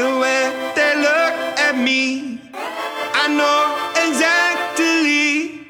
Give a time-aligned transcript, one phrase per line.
[0.00, 2.38] the way they look at me.
[3.12, 5.66] I know exactly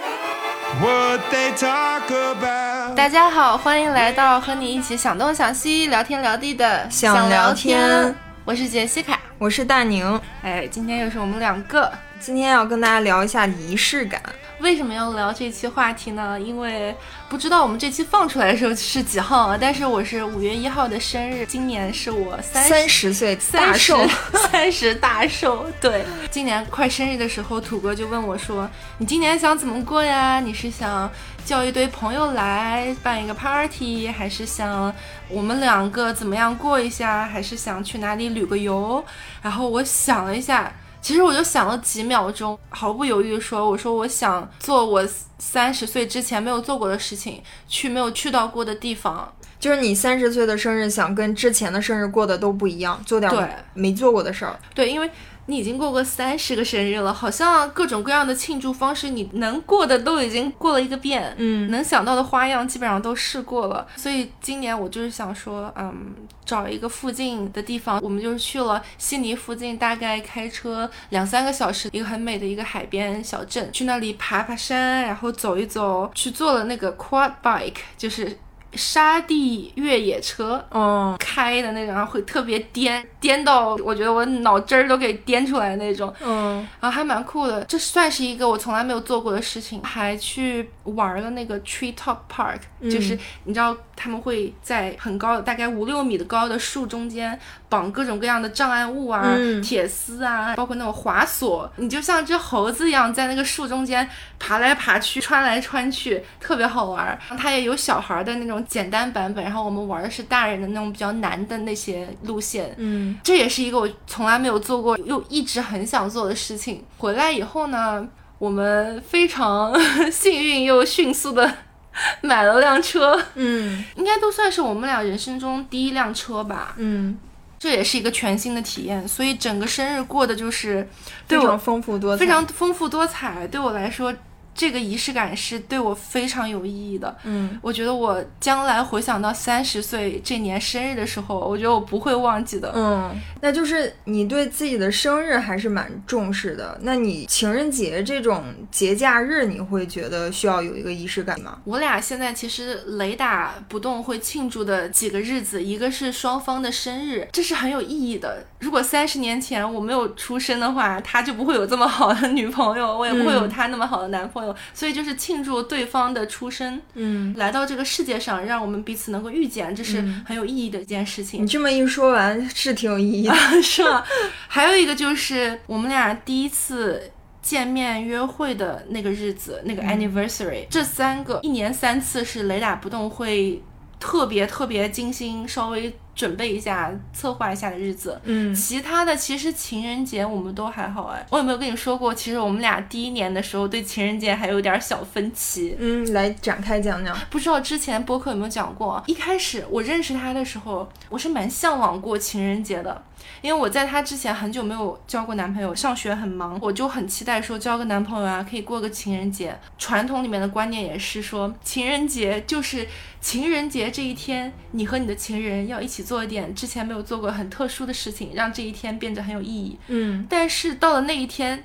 [0.80, 2.94] what they talk about.
[2.94, 8.14] 大家好，欢迎来到和你一起想东想西、聊天聊地的想聊聊天
[8.44, 9.18] 我是杰西卡。
[9.36, 11.90] 我是大宁，哎，今天又是我们两个。
[12.20, 14.22] 今天要跟大家聊一下仪式感。
[14.60, 16.38] 为什么要聊这期话题呢？
[16.38, 16.94] 因为
[17.28, 19.58] 不知道我们这期放出来的时候是几号啊？
[19.58, 24.08] 但是我是五月一号的生日，今年是我三三十岁大三十寿，
[24.50, 25.66] 三十大寿。
[25.80, 30.40] 对，今年快生日的时候，土哥就问我说：“你今年想怎么过呀？
[30.40, 31.10] 你是想
[31.46, 34.94] 叫一堆朋友来办一个 party，还是想
[35.28, 39.02] 我们两个怎么样过一下，还是想去哪里旅个游？”
[39.40, 40.70] 然后我想了一下。
[41.00, 45.06] 其实我就想了几秒钟，毫不犹豫地说：“我说我想做我
[45.38, 49.32] 三十岁之前没有做过的事情，去没有去到过的地方。
[49.58, 54.58] 就是你三十岁的生日，想跟之前的生日过的都不一样，做点对没做过的事儿。
[54.74, 55.10] 对，因为
[55.46, 61.70] 你已经过过三十个生日了，好像各种各样的庆祝方式你能过的都已经过了一个遍，嗯。
[61.70, 63.86] 能想到的花样基本上都试过了。
[63.96, 66.14] 所以今年我就是想说，嗯，
[66.44, 78.38] 找一个附近的地方，我们就是去了悉尼附近，大概开车两三个小时，一个很美的一个海边小镇，去那里爬爬山，然后走一走，去坐了那个 quad bike，就是
[78.74, 87.62] 沙地越野车，嗯，开的那种，然后会特别颠，颠到我觉得我脑汁儿都给颠出来那种，嗯，然后还蛮酷的。
[87.64, 92.60] 这算是一个我从来没有做过的事情，还去玩了那个 Tree Top Park，、
[92.90, 107.18] 就是你知道他们会在很高的，大概五六米的高的树中间绑各种各样的障碍物啊、嗯铁丝啊，包括那种滑索，你就像只猴子一样在那个树中间爬来爬去、穿来穿去，特别好玩儿。
[107.36, 112.74] 它也有小孩儿的那种简单版本，然后我们玩的是大人的那种比较难的那些路线。
[112.78, 116.84] 嗯，这也是一个我从来没有做过又一直很想做的事情。
[116.98, 118.06] 回来以后呢，
[118.38, 119.72] 我们非常
[120.10, 121.52] 幸运又迅速的
[122.22, 126.74] 买了辆车，嗯，应该都算是我们俩人生中第一辆车吧。
[126.76, 127.18] 嗯，
[127.58, 130.88] 这也是一个全新的体验，所以整个生日过的就是
[131.26, 133.46] 非常丰富多彩，非常丰富多彩。
[133.48, 134.14] 对我来说，
[134.54, 137.16] 这个仪式感是对我非常有意义的。
[137.24, 142.72] 嗯，我觉得我将来回想到三十岁这年生日的时候，我觉得我不会忘记的。
[142.74, 146.78] 嗯，那就是你对自己的生日还是蛮重视的。
[146.82, 151.58] 那你情人节这种节假日，你会觉得需要有一个仪式感吗？
[151.64, 158.44] 我俩现在其实雷打不动会庆祝的几个日子，一个是双方的生日，这是很有意义的。
[158.58, 164.49] 如果三十年前我没有出生的话，他就不会有这么好的女朋友，我也不会有他那么好的男朋友。
[164.74, 171.46] 所以就是庆祝对方的出生，嗯，来到这个世界上，让我们彼此能够遇见，这是很有意义的一件事情你。
[171.46, 173.34] 这么一说完，是挺有意义的。
[173.62, 174.04] 是吧？
[174.48, 177.10] 还有一个就是我们俩第一次
[177.42, 183.62] 见面约会的那个日子，那个 anniversary，、这三个一年三次是雷打不动会
[183.98, 188.20] 特别特别精心稍微准备一下、策划一下的日子。
[188.24, 192.14] 嗯其他的其实情人节我们都还好哎，我有没有跟你说过？
[192.14, 195.74] 其实我们俩第一年的时候对情人节还有点小分歧。
[195.78, 197.16] 嗯，来展开讲讲。
[197.30, 199.02] 不知道之前播客有没有讲过？
[199.06, 203.02] 一开始我认识他的时候，我是蛮向往过情人节的，
[203.42, 209.58] 因为我在他之前很久没有交过男朋友，上学很忙，我就很期待说交个男朋友啊，可以过个情人节。
[209.78, 212.86] 传统里面的观念也是说，情人节就是
[213.20, 219.78] 情人节这一天，你和你的情人要一起做一点之前没有做过很特殊的事情，让这一天变得很有意义。
[219.88, 221.64] 嗯，但是到了那一天。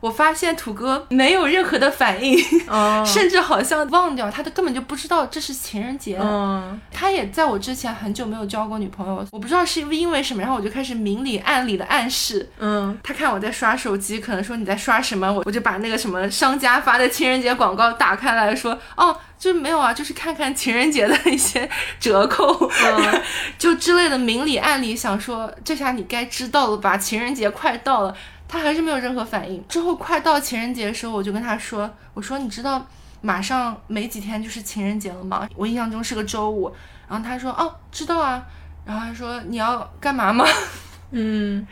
[0.00, 6.18] 我发现土哥没有任何的反应，哦， 甚至好像忘掉，他都根本就不知道这是情人节。
[6.20, 12.48] 嗯他也在我之前很久没有交过女朋友，我不知道是因为什么，然后我就开始明里暗里的暗示。
[12.58, 21.68] 嗯他看我在刷手机，可能说你在刷什么，我我就把那个什么商家发的情人节广告打开来说，哦，就没有啊，就是看看情人节的一些
[21.98, 23.22] 折扣，嗯
[23.58, 28.14] 就之类的明里暗里想说，这下你该知道了吧，情人节快到了。
[28.50, 29.64] 他还是没有任何反应。
[29.68, 32.84] 之后快到情人节的时候，我就跟他说：“我说你知道
[33.20, 35.48] 马上没几天就是情人节了吗？
[35.54, 36.70] 我印象中是个周五。”
[37.08, 38.44] 然后他说：“哦，知道啊。”
[38.84, 40.44] 然后他说：“你要干嘛吗？”
[41.12, 41.64] 嗯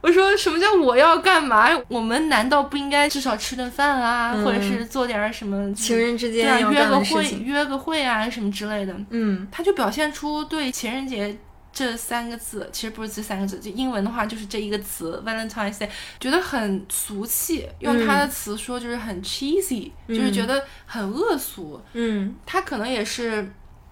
[0.00, 1.68] 我说什么叫我要干嘛？
[1.88, 7.28] 我们难道不应该至少吃顿饭啊，嗯或者是做点儿什么情人之间约个会。
[7.42, 8.94] 约个会啊什么之类的？
[9.10, 11.36] 嗯他就表现出对情人节
[11.72, 15.88] 这三个字，其实不是这三个字，就英文的话就是这一个词 Valentine's Day，
[16.18, 17.68] 觉得很俗气。
[17.80, 21.80] 用他的词说就是很 cheesy，、就是觉得很恶俗。
[21.92, 23.48] 嗯他可能也是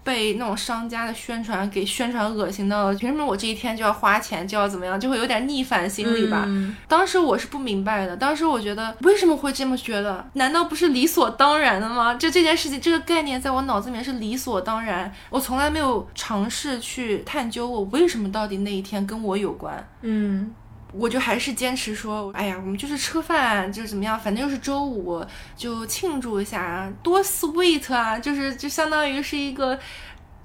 [0.07, 2.95] 被那种商家的宣传给宣传恶心到了。
[2.95, 6.45] 凭什么我这一天就要花钱，就要怎么样，就会有点逆反心理吧？
[6.47, 10.25] 嗯当时我是不明白的，当时我觉得为什么会这么觉得？
[10.33, 12.15] 难道不是理所当然的吗？
[12.15, 19.85] 就这件事情，这个概念在我脑子里面是理所当然，我从来没有尝试去探究我为什么到底那一天跟我有关。
[20.03, 20.53] 嗯
[20.97, 25.23] 我就还是坚持说，哎呀，我们就是吃饭，就是怎么样，反正又是周五，
[25.55, 28.17] 就庆祝一下，多 sweet 啊！
[28.17, 29.77] 就是就相当于是一个，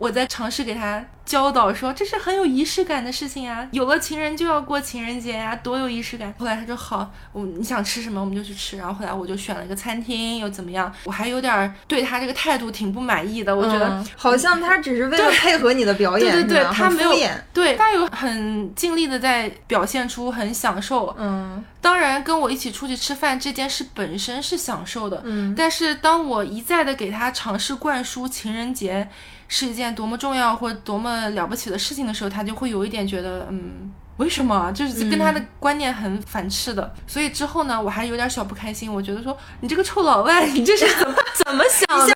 [0.02, 6.34] 我在尝试给他教导说，这是很有仪式感的事情啊，有了情人就要过情人节呀、多有仪式感。
[6.40, 10.93] 后来他说好，我你想吃什么我们就去吃，然后后来我就选了一个餐厅，又怎么样？
[11.04, 13.90] 我还有点儿对他这个态度挺不满意的，我觉得。
[13.90, 17.12] 嗯好像他只是为了配合你的表演，对对对他没有。
[17.52, 29.08] 对他有很尽力的在表现出很享受，嗯当然，跟我一起出去吃饭这件事本身是享受的，嗯但是当我一再的给他尝试灌输情人节
[29.54, 34.72] 是一件多么重要或多么了不起的事情的时候，他就会有一点觉得，嗯，为什么？
[34.72, 36.90] 就是跟他的观念很反斥的。
[37.06, 41.14] 所以之后呢，我还有点小不开心，我觉得说，你这个臭老外，你这是怎么
[41.44, 42.14] 怎么想的？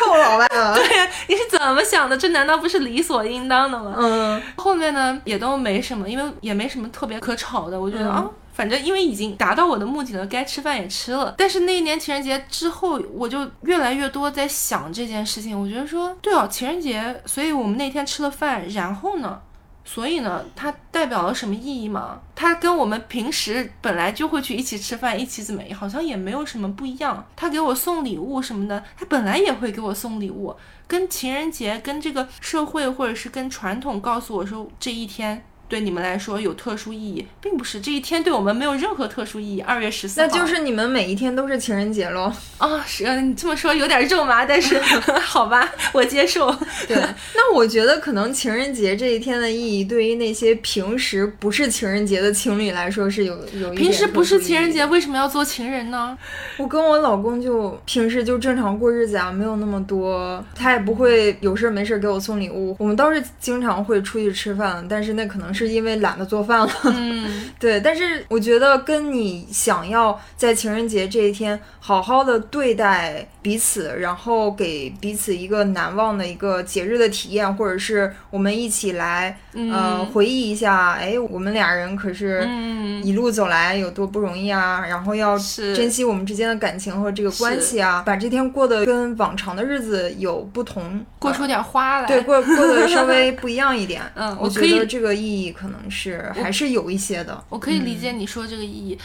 [0.00, 0.72] 臭老外了。
[0.80, 2.16] 对呀，你是怎么想的？
[2.16, 3.94] 这难道不是理所应当的吗？
[3.98, 7.78] 嗯后面呢也都没什么，因为也没什么特别可吵的。
[7.78, 8.30] 我觉得、嗯啊，
[8.60, 11.34] 反正因为已经达到我的目的了，该吃饭也吃了。
[11.38, 15.58] 但是那一年情人节之后，我就越来越多在想这件事情。
[15.58, 19.40] 我觉得说，对哦，情人节，所以我们那天吃了饭，然后呢？
[19.82, 22.20] 所以呢，它代表了什么意义吗？
[22.36, 27.26] 它跟我们平时本来就会去一起吃饭，一起怎么样，好像也没有什么不一样。
[27.34, 30.54] 他给我送礼物什么的，他本来也会给我送礼物，
[30.86, 39.60] 跟情人节、跟这个社会或者是跟传统告诉我说这一天对你们来说有特殊意义，并不是这一天对我们没有任何特殊意义。
[39.60, 42.32] 二月十四号，那就是你们每一天都是情人节喽。
[42.58, 44.78] 啊，是呃你这么说有点肉麻，但是
[45.22, 46.50] 好吧，我接受。
[46.88, 46.96] 对，
[47.36, 56.18] 那我觉得可能情人节这一天的意义，对于那些平时不是情人节的情侣来说是有有平时不是情人节，为什么要做情人呢？
[56.58, 62.74] 我跟我老公就平时就正常过日子啊，没有那么多，他也不会有事儿没事儿给我送礼物。
[62.78, 66.70] 我们倒是经常会出去吃饭，但是那可能是因为懒得做饭了。
[66.84, 85.38] 嗯， 对，但是我觉得跟你想要在情人节这一天好好的对待彼此，然后给彼此一个难忘的一个节日的体验，或者是我们一起来呃嗯回忆一下，哎，我们俩人可是嗯一路走来有多不容易啊，然后要
[85.74, 92.06] 珍惜我们之间的感情和这个关系啊，把这天过得跟往常的日子有不同，过出点花来。
[92.06, 94.02] 对过过得稍微 不一样一点。
[94.14, 97.42] 嗯我觉得这个意义可能是还是有一些的。
[97.48, 98.98] 我可以理解你说这个意义。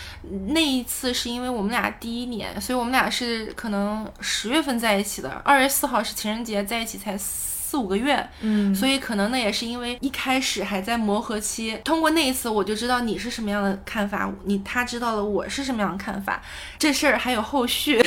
[0.48, 11.80] 那一次是因为我们俩第一年，所以我们俩是可能十月份在一起的，二月四号是情人节，在一起才四五个月，嗯所以可能那也是因为一开始还在磨合期。
[11.84, 16.42] 通过那一次，我就知道你是什么样的看法，你他知道了我是什么样的看法。
[16.78, 18.02] 这事儿还有后续。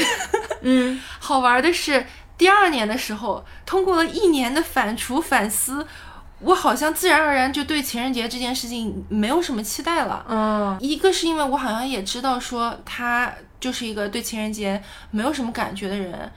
[0.62, 2.06] 嗯 好玩的是，
[2.37, 5.87] 第二年的时候，通过了一年的反刍反思，
[6.40, 10.25] 我好像自然而然就对情人节这件事情没有什么期待了。
[10.29, 14.81] 嗯一个是因为我好像也知道说他就是一个对情人节
[15.11, 16.31] 没有什么感觉的人。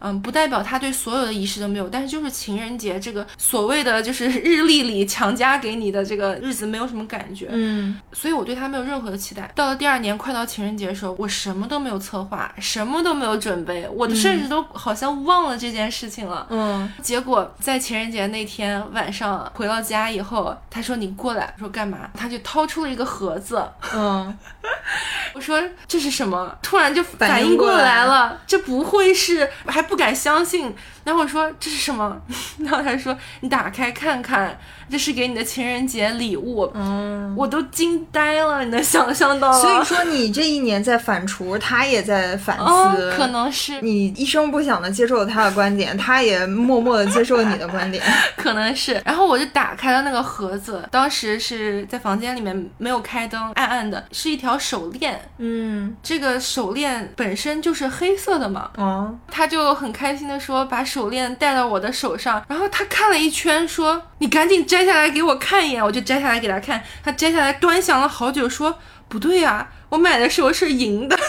[0.00, 9.50] 嗯，不代表他对所有的仪式都没有，但是就是情人节这个所谓的就是 日历里强加给你的这个日子没有什么感觉，嗯所以我对他没有任何的期待。
[9.54, 16.46] 到了第二年，快到情人节的时候，我什么都没有策划，什么都没有准备，我甚至都好像忘了这件事情了。
[16.50, 22.10] 嗯结果在情人节那天晚上回到家以后，他说你过来，我说干嘛？
[22.14, 23.62] 他就掏出了一个盒子，
[23.94, 24.36] 嗯，
[25.34, 26.56] 我说这是什么？
[26.62, 30.74] 突然就反反应过来了，这不会是还不敢相信。
[31.08, 32.20] 然后我说这是什么？
[32.58, 34.54] 然后他说你打开看看，
[34.90, 36.70] 这是给你的情人节礼物。
[36.74, 39.58] 嗯，我都惊呆了，你能想象到吗？
[39.58, 48.04] 所以说你这一年在反刍，他也在反思，哦，可能是，你一声不响的接受了他的观点，他也默默的接受了你的观点。
[48.36, 49.00] 可能是。
[49.06, 55.18] 然后我就打开了那个盒子，当时是在房间里面没有开灯，暗暗的，是一条手链。
[55.38, 68.78] 嗯，这个手链本身就是黑色的嘛，哦，他就很开心的说把手链戴到我的手上，然后他看了一圈说你赶紧摘下来给我看一眼，我就摘下来给他看，他摘下来端详了好久说
[69.08, 71.16] 不对呀、我买的时候是银的。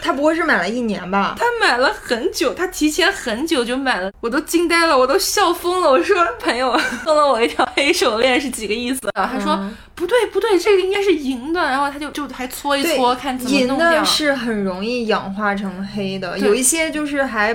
[0.00, 1.34] 他不会是买了一年吧？
[1.36, 5.90] 他买了很久，他提前很久就买了，我都惊呆了，我都笑疯了。
[5.90, 9.28] 我说朋友送了我一条黑手链是几个意思啊？
[9.32, 11.60] 他说、嗯不对不对，这个应该是银的。
[11.60, 14.04] 然后他就就还搓一搓，看怎么银弄掉的。
[14.04, 17.52] 是很容易氧化成黑的，有一些就是还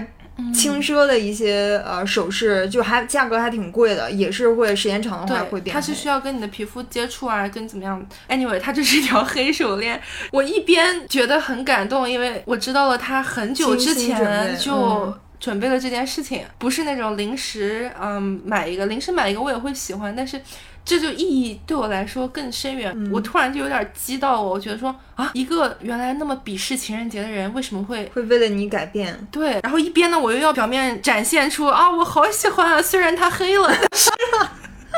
[0.53, 5.73] 轻奢的一些呃首饰，就还价格还挺贵的，也是会时间长的话会，变。
[5.73, 10.01] 它是需要跟你的皮肤接触啊，跟怎么样？Anyway，它就是一条黑手链。
[10.31, 20.41] 我一边觉得很感动，因为我知道了他很久之前就嗯准备了这件事情，不是那种临时嗯买一个，临时买一个我也会喜欢，但是。
[20.85, 23.11] 这就意义对我来说更深远，嗯。
[23.11, 34.11] 我突然就有点激到我，我觉得说啊，一个原来那么鄙视情人节的人，为什么会会为了你改变，对，然后一边呢，我又要表面展现出啊，我好喜欢啊，虽然他黑了，但 是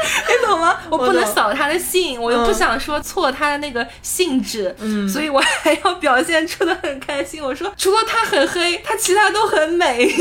[0.28, 0.78] 你懂吗？
[0.90, 7.44] 我不能扫他的兴，我又不嗯想说错他的那个性质，嗯所以我还要表现出的很开心。
[7.44, 10.10] 我说除了他很黑，他其他都很美。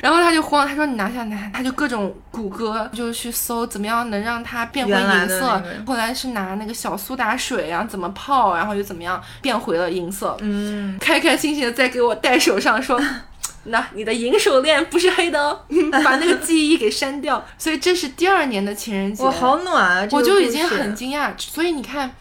[0.00, 5.86] 然后他就慌，他说你拿下拿，他就各种谷歌，就去搜怎么样能让它变回银色的那个。
[5.86, 10.34] 后来是拿那个小苏打水，然后怎么泡，然后又怎么样变回了银色。
[10.40, 12.98] 嗯，开开心心的再给我戴手上，说
[13.64, 15.64] ：“那你的银手链不是黑的哦，
[16.02, 20.06] 把那个记忆给删掉。”所以这是第二年的情人节，我好暖啊！
[20.06, 21.32] 这我就已经很惊讶。
[21.38, 22.14] 所以你看，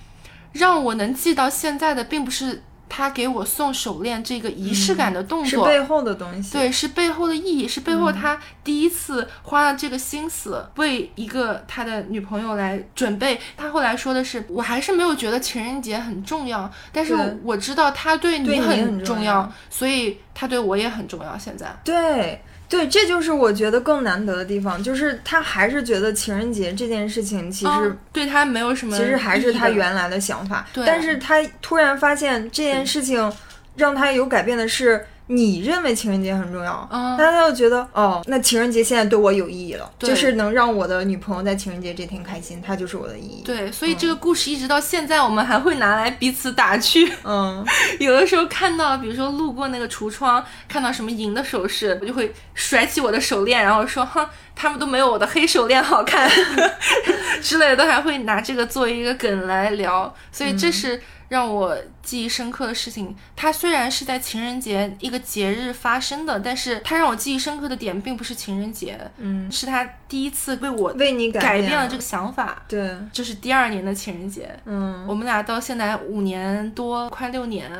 [0.54, 6.52] 让我能记到现在的，并不是他给我送手链这个仪式感的动作，是背后的东西。
[6.52, 13.40] 对，是背后的意义，是背后他第一次花了这个心思为一个他的女朋友来准备。
[13.56, 21.38] 他后来说的是，我还是没有觉得情人节很重要，但是我知道他对对你很很重要，所以他对我也很重要。
[21.38, 33.32] 现在，对对，这就是我觉得更难得的地方，就是他还是觉得情人节这件事情其实、嗯对他没有什么其实还是他原来的想法，对但是他突然发现这件事情
[33.76, 35.06] 让他有改变的是。
[35.32, 47.14] 你认为情人节很重要，嗯但他又觉得哦，那情人节现在对我有意义了，就是能让我的女朋友在情人节这天开心，它就是我的意义。，对，所以这个故事一直到现在，我们还会拿来彼此打趣。
[47.24, 47.64] 嗯，
[48.00, 56.28] 有的时候看到，比如说路过那个橱窗，看到什么银的首饰，我就会甩起我的手链，然后说：“哼，他们都没有我的黑手链好看。
[57.40, 60.12] ”之类的，都还会拿这个作为一个梗来聊。
[60.32, 63.16] 所以这是让我记忆深刻的事情。
[63.36, 72.62] 它虽然是在情人节一个节日发生的，但是它让我记忆深刻的点并不是情人节，嗯，是他第一次为我为你改变变了这个想法。
[72.68, 77.72] 对，这是第二年的情人节，嗯我们俩到现在五年多，快六年。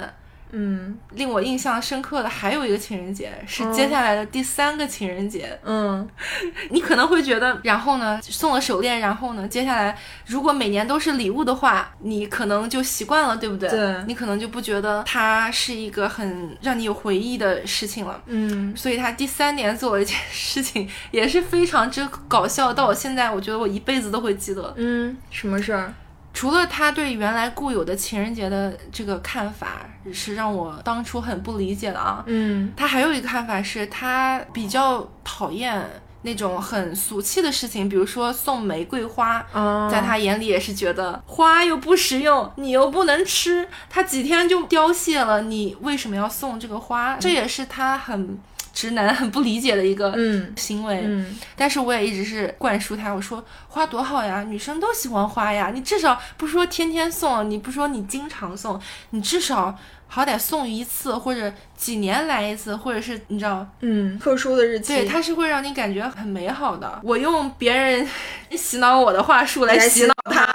[0.52, 5.58] 嗯令我印象深刻的还有一个情人节，是哦接下来的第三个情人节。
[5.64, 6.08] 嗯，
[6.72, 13.70] 你可能会觉得，然后呢，送了手链，然后呢，接下来如果每年都是礼物的话，你可能就习惯了，对不对？
[13.70, 18.22] 对你可能就不觉得它是一个很让你有回忆的事情了。
[18.26, 24.74] 嗯所以他第三年做了一件事情，也是非常之搞笑，到我现在，我觉得我一辈子都会记得。
[24.78, 25.94] 嗯，什么事儿？
[26.34, 29.82] 除了他对原来固有的情人节的这个看法
[30.14, 35.84] 是让我当初很不理解的啊，嗯他还有一个看法是，他比较讨厌
[36.22, 39.46] 那种很俗气的事情，比如说送玫瑰花。
[39.54, 47.16] 哦，在他眼里也是觉得花又不实用，你又不能吃，它几天就凋谢了，你为什么要送这个花？
[47.18, 48.38] 这也是他很
[48.80, 51.02] 直男很不理解的一个嗯行为。
[51.04, 67.02] 嗯但是我也一直是灌输他，我说花多好呀，女生都喜欢花呀，你至少不说天天送，你不说你经常送，你至少好歹送一次或者几年来一次，或者是你知道，嗯，特殊的日期，对，它是会让你感觉很美好的。
[67.04, 68.08] 我用别人
[68.52, 70.49] 洗脑我的话术来洗脑他，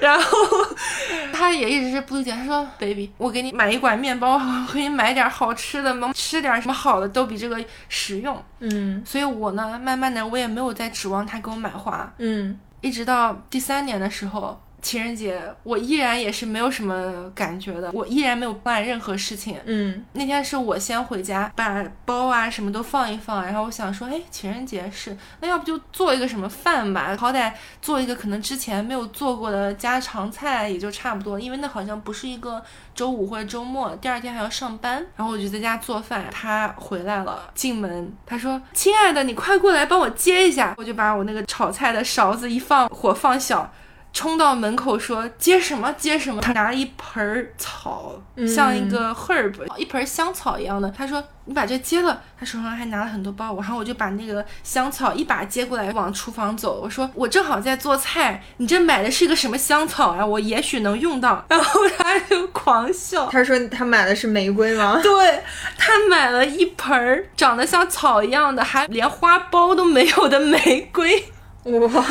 [0.00, 0.38] 然后
[1.32, 9.02] 他也一直是不理解，他说：“baby，我给你买一管面包，我给你买点好吃的，能吃点什么好的都比这个实用。”嗯。
[9.04, 12.58] 所以我呢，慢慢的我也没有再指望他给我买花，嗯。
[12.82, 19.58] 一直到第三年的时候，情人节，我依然也是没有什么感觉的，我依然没有办任何事情。
[19.64, 27.52] 嗯那天是我先回家，把包啊什么都放一放，然后我想说，哎，情人节是，那要不就做一个什么饭吧，好歹
[27.82, 32.62] 做一个可能之前没有做过的家常菜也就差不多，因为那好像不是一个
[32.94, 36.26] 周五或者周末，第二天还要上班，然后我就在家做饭。
[36.30, 43.68] 他回来了，进门，他说：“亲爱的，你快过来帮我接一下。”我就把我那个炒菜的勺子一放，火放小。
[44.16, 50.90] 冲到门口说接什么接什么，他拿了一盆儿草，嗯像一个 herb，一盆香草一样的。
[50.96, 56.80] 他说你把这接了，他手上还拿了很多包，然后我就把那个香草一把接过来往厨房走。
[56.82, 60.24] 我说我正好在做菜，你这买的是个什么香草啊？
[60.24, 61.44] 我也许能用到。
[61.50, 63.28] 然后他就狂笑。
[63.28, 64.98] 他说他买的是玫瑰吗？
[65.02, 65.42] 对
[65.76, 71.22] 他买了一盆儿长得像草一样的，还连花苞都没有的玫瑰。
[71.66, 72.04] 哇，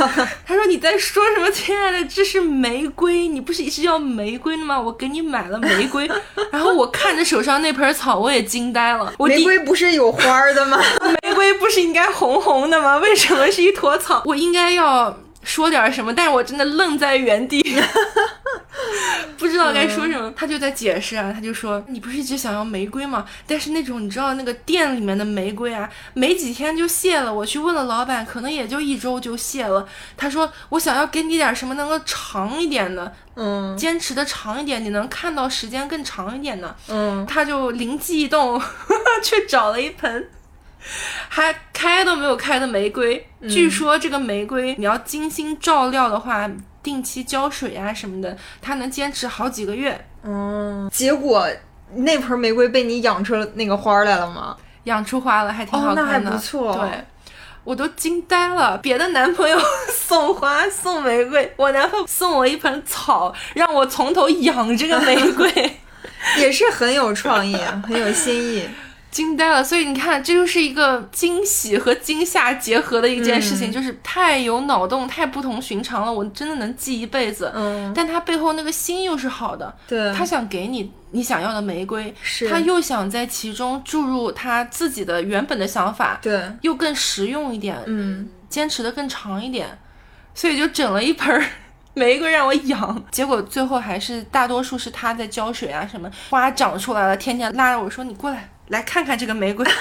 [0.46, 1.50] 他说你在说什么？
[1.50, 4.80] 亲爱的，这是玫瑰，你不是一直要玫瑰的吗？
[4.80, 6.10] 我给你买了玫瑰。
[6.52, 9.14] 然后我看着手上那盆草，我也惊呆了。
[9.18, 10.78] 我第玫瑰不是有花儿的吗？
[11.24, 12.98] 玫瑰不是应该红红的吗？
[12.98, 14.24] 为什么是一坨草？
[14.26, 17.64] 我应该要说点什么，但是我真的愣在原地，
[19.38, 20.30] 不知道该说什么。
[20.36, 23.26] 他就在解释啊，他就说你不是一直想要玫瑰吗？
[23.48, 27.34] 但是那种你知道那个店里面的玫瑰啊，没几天就谢了。
[27.34, 29.88] 我去问了老板，可能也就一周就谢了。
[30.18, 36.76] 他说我想要给你点什么能够长一点的，嗯坚持的长一点，你能看到时间更长一点的。
[36.90, 38.60] 嗯，他就灵机一动，
[39.24, 40.28] 去找了一盆
[41.30, 43.28] 还开都没有开的玫瑰。
[43.50, 46.50] 据说这个玫瑰你要精心照料的话，
[46.82, 50.06] 定期浇水啊什么的，它能坚持好几个月。
[50.24, 51.48] 嗯，结果
[51.94, 54.56] 那盆玫瑰被你养出那个花儿来了吗？
[54.86, 56.32] 养出花了，还挺好哦，那看的。
[56.32, 56.74] 还不错。
[56.74, 57.04] 对，
[57.64, 58.78] 我都惊呆了。
[58.78, 59.60] 别的男朋友
[59.92, 65.80] 送花送玫瑰，我男朋友送我一盆草，让我从头养这个玫瑰。
[66.38, 67.56] 也是很有创意，
[67.88, 68.68] 很有新意。
[69.16, 73.72] 惊呆了，所以你看，这就是一个惊喜和惊吓结合的一件事情，嗯。
[73.72, 77.50] 就是太有脑洞，太不同寻常了，我真的能记一辈子。
[77.56, 82.50] 嗯，但他背后那个心又是好的，对，他想给你你想要的玫瑰，是。
[82.50, 89.80] 他又想在其中注入他自己的原本的想法，对，又更实用一点，嗯，坚持的更长一点，
[90.34, 91.42] 所以就整了一盆儿
[91.94, 99.66] 玫瑰让我养， 结果最后还是大多数是他在浇水啊什么，花长出来了，天天拉着我说你过来来看看这个玫瑰，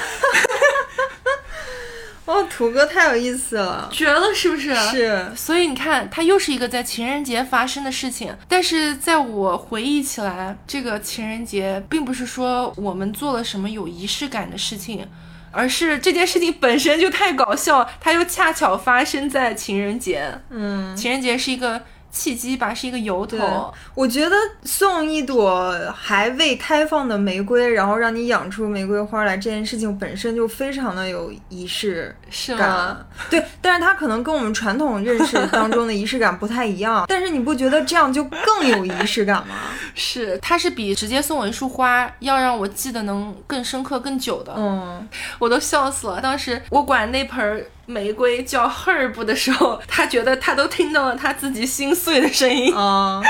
[2.27, 4.75] 哦，土哥太有意思了，绝了是不是？。
[4.75, 15.07] 是，所以你看，它又是一个在情人节发生的事情，但是在我回忆起来，这个情人节并不是说我们做了什么有仪式感的事情，
[15.51, 20.41] 而是这件事情本身就太搞笑，它又恰巧发生在情人节。
[20.51, 20.97] 嗯。
[20.97, 21.83] 情人节是一个
[22.15, 32.15] 契机吧，是一个由头。，我觉得送一朵还未开放的玫瑰，然后让你养出玫瑰花来，这件事情本身就非常的有仪式？
[32.57, 33.05] 感。
[33.29, 37.05] 对，但是它可能跟我们传统认识当中的仪式感不太一样。
[37.11, 39.57] 但是你不觉得这样就更有仪式感吗？
[39.95, 44.55] 是，它是比直接送我一束花要让我记得能更深刻、更久的。
[44.57, 45.09] 嗯，
[45.41, 46.21] 我都笑死了。
[46.21, 52.75] 当时我管那盆儿玫瑰叫 herb 的时候，他觉得他都听到了他自己心碎的声音。
[52.75, 53.23] 啊、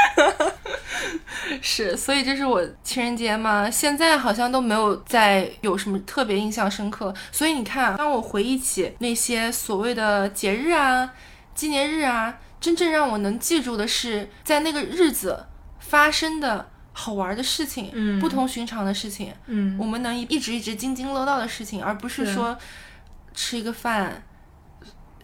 [1.61, 7.13] 是，所以这是我情人节嘛，现在好像都没有再有什么特别印象深刻。
[7.33, 11.11] 所以你看，当我回忆起那些所谓的节日啊、
[11.55, 15.47] 纪念日啊，真正让我能记住的是在那个日子
[15.81, 19.33] 发生的好玩的事情，嗯不同寻常的事情。
[19.47, 22.57] 嗯我们能一直一直津津乐道的事情，而不是是说
[23.35, 24.23] 吃一个饭，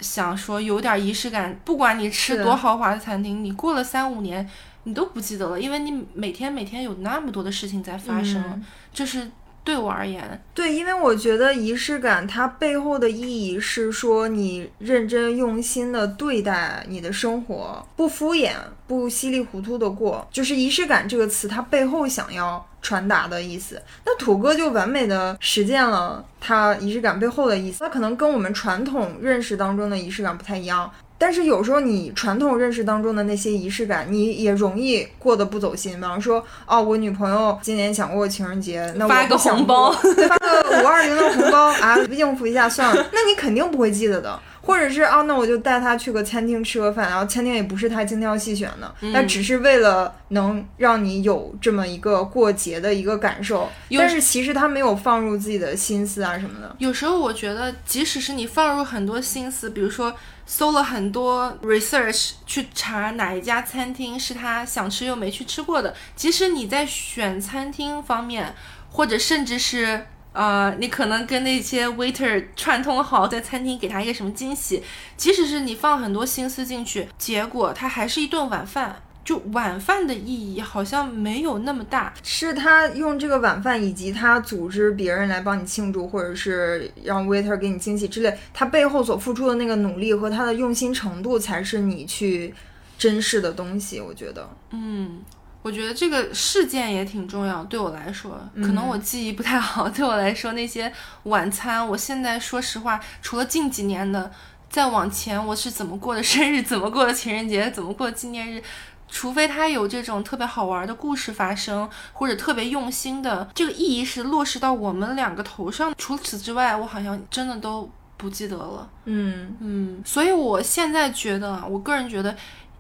[0.01, 1.59] 想说有点仪式感。
[1.65, 4.49] 不管你吃多豪华的餐厅，你过了三五年，
[4.85, 8.43] 你都不记得了，因为你每天每天有那么多的事情在发生。
[8.43, 9.31] 嗯这是
[9.63, 18.53] 对我而言，对，因为我觉得仪式感它背后的意义是说你认真用心的对待你的生活，不敷衍，
[18.87, 23.81] 不稀里糊涂的过，就是仪式感这个词它背后想要传达的意思。
[24.05, 30.91] 那土哥就完美的实践了它仪式感背后的意思，那可能跟我们传统认识当中的仪式感不太一样。
[31.21, 35.97] 但是有时候你传统认识当中的那些仪式感，你也容易过得不走心。
[35.97, 43.07] 比方说，哦，我女朋友今年想过情人节，那我发个红包，发个五二零的红包啊，应付一下算了。
[43.13, 44.41] 那你肯定不会记得的。
[44.63, 53.69] 或者是啊，那我就带他去个餐厅吃个饭，然后餐厅也不是他精挑细选的，嗯那、只是为了能让你有这么一个过节的一个感受。
[53.97, 56.77] 但是其实他没有放入自己的心思啊什么的。
[56.79, 60.15] 有时候我觉得，即使是你放入很多心思，比如说
[60.53, 68.53] 搜了很多 research 去查哪一家餐厅是他想吃又没去吃过的，即使你在选餐厅方面，
[68.91, 74.83] 或者甚至是呃，你可能跟那些 waiter 串通好，在餐厅给他一个什么惊喜，
[75.17, 79.01] 即使是你放很多心思进去，结果他还是一顿晚饭。
[79.25, 92.53] 就晚饭的意义好像没有那么大，是他用这个晚饭，以及他组织别人来帮你庆祝，或者是让 waiter 给你惊喜之类，他背后所付出的那个努力和他的用心程度，才是你去
[92.99, 94.01] 珍视的东西。
[94.01, 95.23] 我觉得，嗯，
[95.63, 99.89] 我觉得这个事件也挺重要，对我来说，可能我记忆不太好。
[99.89, 100.91] 对我来说，那些
[101.25, 104.33] 晚餐，我现在说实话，除了近几年的，
[104.71, 108.63] 再往前我是怎么过的生日，怎么过的情人节，怎么过的纪念日。
[109.11, 115.93] 除非他有这种特别好玩的故事发生，或者特别用心的这个意义是落实到我们两个头上。
[115.99, 118.89] 除此之外，我好像真的都不记得了。
[119.05, 122.35] 嗯嗯，所以我现在觉得啊，我个人觉得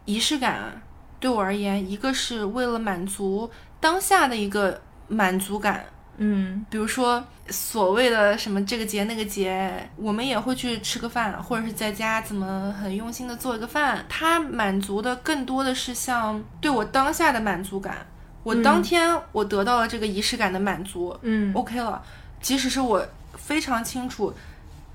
[0.04, 0.72] 仪式感啊
[1.18, 5.84] 对我而言，一个是为了满足当下的一个满足感，
[6.22, 14.04] 嗯比如说所谓的什么这个节那个节，我们也会去吃个饭，或者是在家怎么很用心的做一个饭。
[14.08, 18.06] 它满足的更多的是像对我当下的满足感。
[18.42, 22.02] 我当天我得到了这个仪式感的满足、嗯 o k 了。
[22.40, 23.06] 即使是我
[23.36, 24.32] 非常清楚，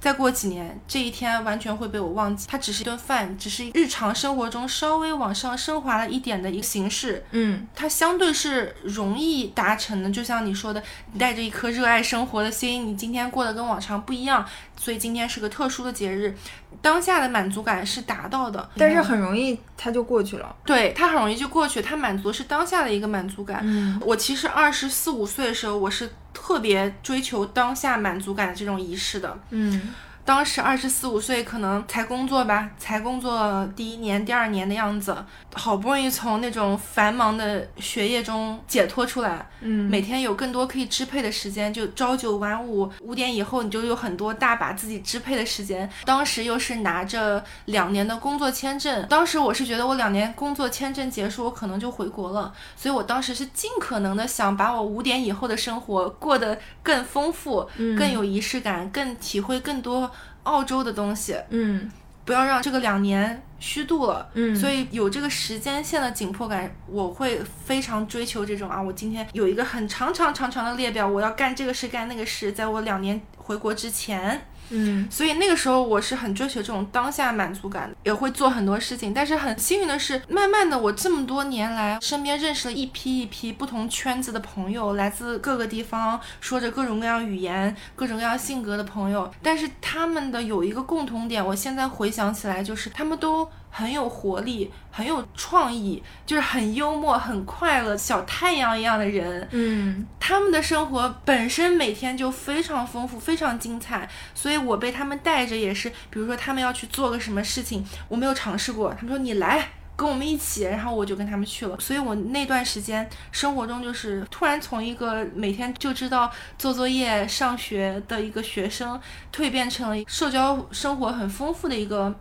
[0.05, 7.25] 再过几年这一天完全会被我忘记，它只是一顿饭，只是日常生活中稍微往上升华了一点的一个形式。
[7.31, 16.35] 嗯它相对是容易达成的，就像你说的，你带着一颗热爱生活的心，你今天过得跟往常不一样，所以今天是个特殊的节日，
[16.81, 20.55] 当下的满足感是达到的，但是很容易它就过去了。
[20.65, 23.61] 对它很容易就过去，它满足是当下的一个满足感。
[23.63, 29.37] 嗯我其实二十四五岁的时候，我是特别追求当下满足感的这种仪式的。
[29.49, 29.93] 嗯
[30.25, 35.15] 当时二十四五岁，可能才工作吧，才工作第一年、第二年的样子，
[35.53, 45.87] 好不容易从那种繁忙的学业中解脱出来，嗯每天有更多可以支配的时间，就朝九晚五，五点以后你就有很多大把自己支配的时间。
[46.05, 60.09] 当时又是拿着两年的工作签证，当时我是觉得我两年工作签证结束，我可能就回国了，所以我当时是尽可能的想把我五点以后的生活过得更丰富、更有仪式感，更体会更多
[60.45, 61.35] 澳洲的东西。
[61.49, 61.91] 嗯
[62.23, 64.27] 不要让这个两年虚度了。
[64.33, 74.47] 嗯所以有这个时间线的紧迫感，我会非常追求这种啊，我今天有一个很长长长长的列表，我要干这个事干那个事，在我两年回国之前。
[74.69, 79.13] 嗯所以那个时候我是很追求这种当下满足感，也会做很多事情。
[79.13, 89.31] 但是很幸运的是，慢慢的我这么多年来，身边认识了一批一批不同圈子的朋友，来自各个地方，说着各种各样语言、各种各样性格的朋友。
[89.41, 93.47] 但是他们的有一个共同点，我现在回想起来，就是他们都
[93.77, 99.45] 很有活力，很有创意，就是很幽默、很快乐，小太阳一样的人。
[99.51, 109.67] 嗯他们的生活本身每天就非常丰富，非常精彩，所以我被他们带着也是，比如说他们要去做个什么事情，我没有尝试过，他们说你来。
[109.97, 118.99] 跟我们一起，然后我就跟他们去了，所以我那段时间生活中就是突然从一个每天就知道做作业、上学的一个学生，
[119.33, 122.13] 蜕变成了社交生活很丰富的一个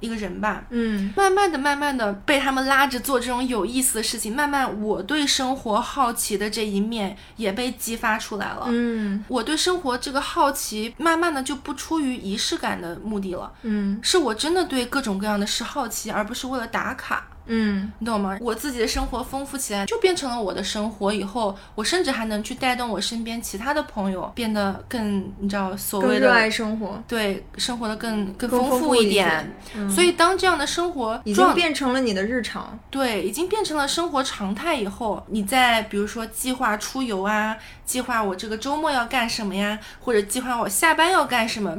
[0.00, 0.64] 一个人吧。
[0.70, 8.64] 嗯慢慢的、慢慢的被他们拉着做这种有意思的事情，慢慢我对生活好奇的这一面也被激发出来了。
[8.68, 17.27] 嗯我对生活这个好奇，慢慢的就不出于仪式感的目的了，嗯是我真的对各种各样的事好奇，而不是为了打卡。
[17.48, 18.38] 嗯你懂吗？
[18.40, 21.12] 我自己的生活丰富起来，就变成了我的生活。
[21.12, 29.56] 以后我甚至还能去带动我身边其他的朋友，变得更，你知道所谓的热爱生活，对生活的更更更丰富一点点。
[29.76, 32.78] 嗯所以当这样的生活已经变成了你的日常。
[32.90, 41.74] 对，已经变成了生活常态以后，你在比如说计划出游啊，计划我这个周末要干什么呀，或者计划我下班要干什么，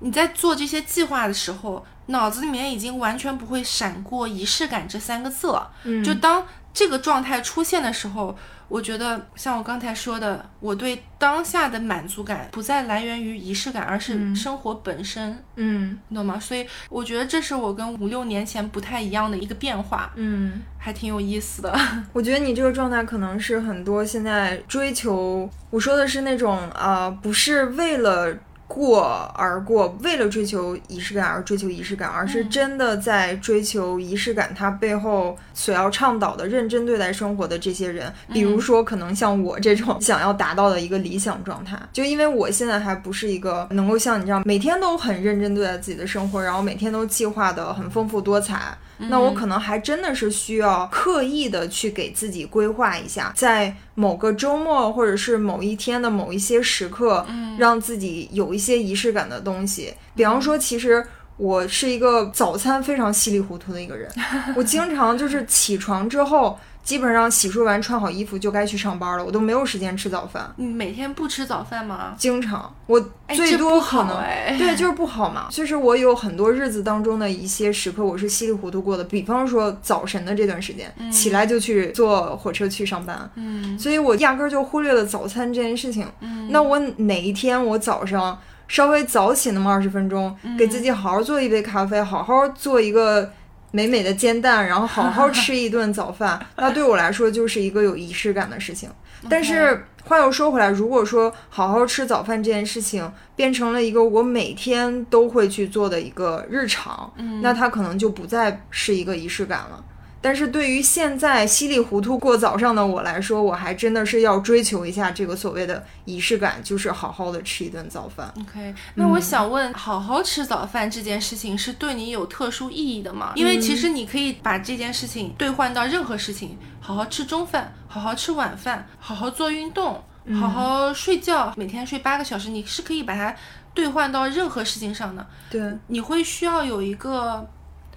[0.00, 5.70] 你在做这些计划的时候，脑子里面已经完全不会闪过仪式感这三个字了。
[5.84, 8.36] 嗯就当这个状态出现的时候，
[8.68, 15.38] 我觉得像我刚才说的，我对当下的满足感不再来源于仪式感，而是生活本身。
[15.54, 16.38] 嗯你懂吗？
[16.40, 21.72] 所以我觉得这是我跟五六年前不太一样的一个变化，嗯，还挺有意思的。
[22.12, 28.36] 我觉得你这个状态可能是很多现在追求，我说的是那种啊、呃不是为了。
[28.66, 29.02] 过
[29.34, 57.26] 而过，为了追求仪式感而追求仪式感，而是真的在追求仪式感，它背后所要倡导的认真对待生活的这些人，比如说可能像我这种想要达到的一个理想状态，就因为我现在还不是一个能够像你这样每天都很认真对待自己的生活，然后每天都计划的很丰富多彩，那我可能还真的是需要刻意的去给自己规划一下，在某个周末或者是某一天的某一些时刻，
[57.58, 59.94] 让自己有一些仪式感的东西。
[60.14, 61.04] 比方说，其实。
[61.36, 64.08] 我是一个早餐非常稀里糊涂的一个人，
[64.54, 70.52] 我经常就是起床之后，基本上洗漱完穿好衣服就该去上班了，我都没有时间吃早饭。
[70.56, 72.14] 你每天不吃早饭吗？
[72.18, 75.46] 经常，我哎最多好可能、哎 对，就是不好嘛。
[75.50, 79.04] 就是我有很多日子当中的一些时刻，我是稀里糊涂过的。
[79.04, 86.06] 比方说早晨的这段时间，起来就去坐火车去上班，嗯所以我压根儿就忽略了早餐这件事情。
[86.50, 93.32] 那我哪一天我早上稍微早起那么二十分钟，给自己好好做一杯咖啡，好好做一个。
[93.74, 98.88] 美美的煎蛋，然后好好吃一顿早饭， 那对我来说就是一个有仪式感的事情。
[99.28, 109.82] 但是话又说回来，如果说好好吃早饭这件事情变成了一个我每天都会去做的一个日常，嗯，那它可能就不再是一个仪式感了。
[110.24, 118.32] 但是对于现在稀里糊涂过早上的我来说，我还真的是要追求一下这个所谓的仪式感，就是好好的吃一顿早饭。
[118.40, 123.32] OK，那我想问，好好吃早饭这件事情是对你有特殊意义的吗？
[123.34, 130.02] 因为其实你可以把这件事情兑换到任何事情，好好吃中饭，好好吃晚饭，好好做运动，
[130.40, 133.36] 好好睡觉，每天睡八个小时，你是可以把它
[133.74, 135.26] 兑换到任何事情上的。
[135.50, 137.46] 对，你会需要有一个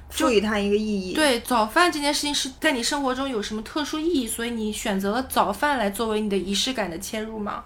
[0.09, 7.63] 赋予它一个意义。，对早饭这件事情是在你生活中有什么特殊意义，所以你选择了早饭来作为你的仪式感的切入吗？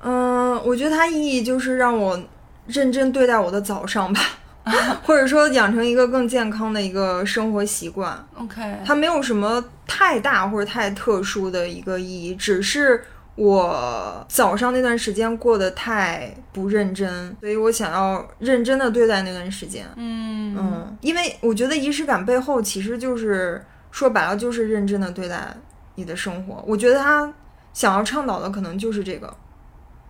[0.00, 2.20] 嗯，我觉得它意义就是让我
[2.66, 4.20] 认真对待我的早上吧，
[5.02, 8.26] 或者说养成一个更健康的一个生活习惯。
[8.36, 13.04] OK，它没有什么太大或者太特殊的一个意义，只是
[13.38, 19.86] 我早上那段时间过得太不认真，所以我想要认真的对待那段时间。
[19.94, 25.56] 嗯嗯，因为我觉得仪式感背后其实就是说白了就是认真的对待
[25.94, 26.64] 你的生活。
[26.66, 27.32] 我觉得他
[27.72, 29.32] 想要倡导的可能就是这个，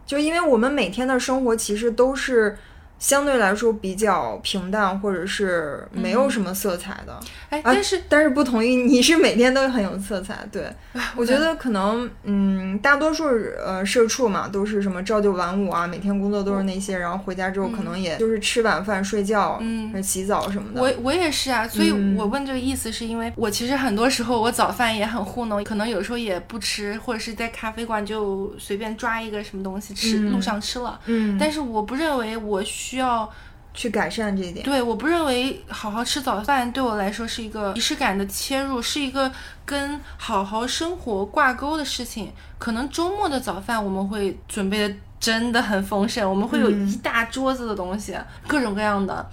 [0.07, 2.57] 就因为我们每天的生活其实都是
[2.99, 7.19] 相对来说比较平淡，或者是没有什么色彩的。
[7.49, 10.71] 哎，啊但是但是不同意你是每天都很有色彩，对
[11.17, 13.25] 我觉得可能嗯，大多数
[13.65, 20.81] 呃社畜嘛都是什么朝九晚五啊，每天工作都是那些，然后回家之后可能也就是吃晚饭、睡觉、嗯呃洗澡什么的。
[20.83, 30.99] 我我也是啊，所以嗯我问这个意思是因为我其实很多时候我早饭也很糊弄，可能有时候也不吃，或者是在咖啡馆就随便抓一个什么东西吃，嗯路上吃了。
[31.07, 33.31] 嗯，但是我不认为我需要，
[33.75, 34.65] 去改善这一点。
[34.65, 39.31] 对，我不认为好好吃早饭对我来说是一个仪式感的切入，是一个
[39.67, 42.33] 跟好好生活挂钩的事情。
[42.59, 49.25] 可能周末的早饭我们会准备的真的很丰盛，我们会有嗯一大桌子的东西，各种各样的。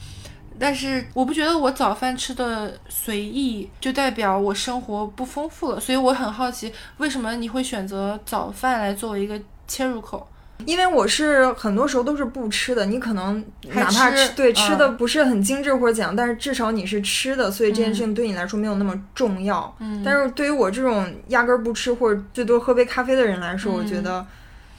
[0.57, 9.37] 但是我不觉得我早饭吃的随意就代表我生活不丰富了，所以我很好奇，为什么你会选择早饭来作为一个
[9.67, 10.25] 切入口？
[10.65, 19.75] 因为我是很多时候都是不吃的，你可能哪怕吃嗯对吃的不是很精致或者怎样，但是至少你是吃的，所以这件事情对你来说没有那么重要。
[19.79, 20.01] 嗯。
[20.03, 24.25] 但是对于我这种压根儿不吃或者最多喝杯咖啡的人来说，我觉得，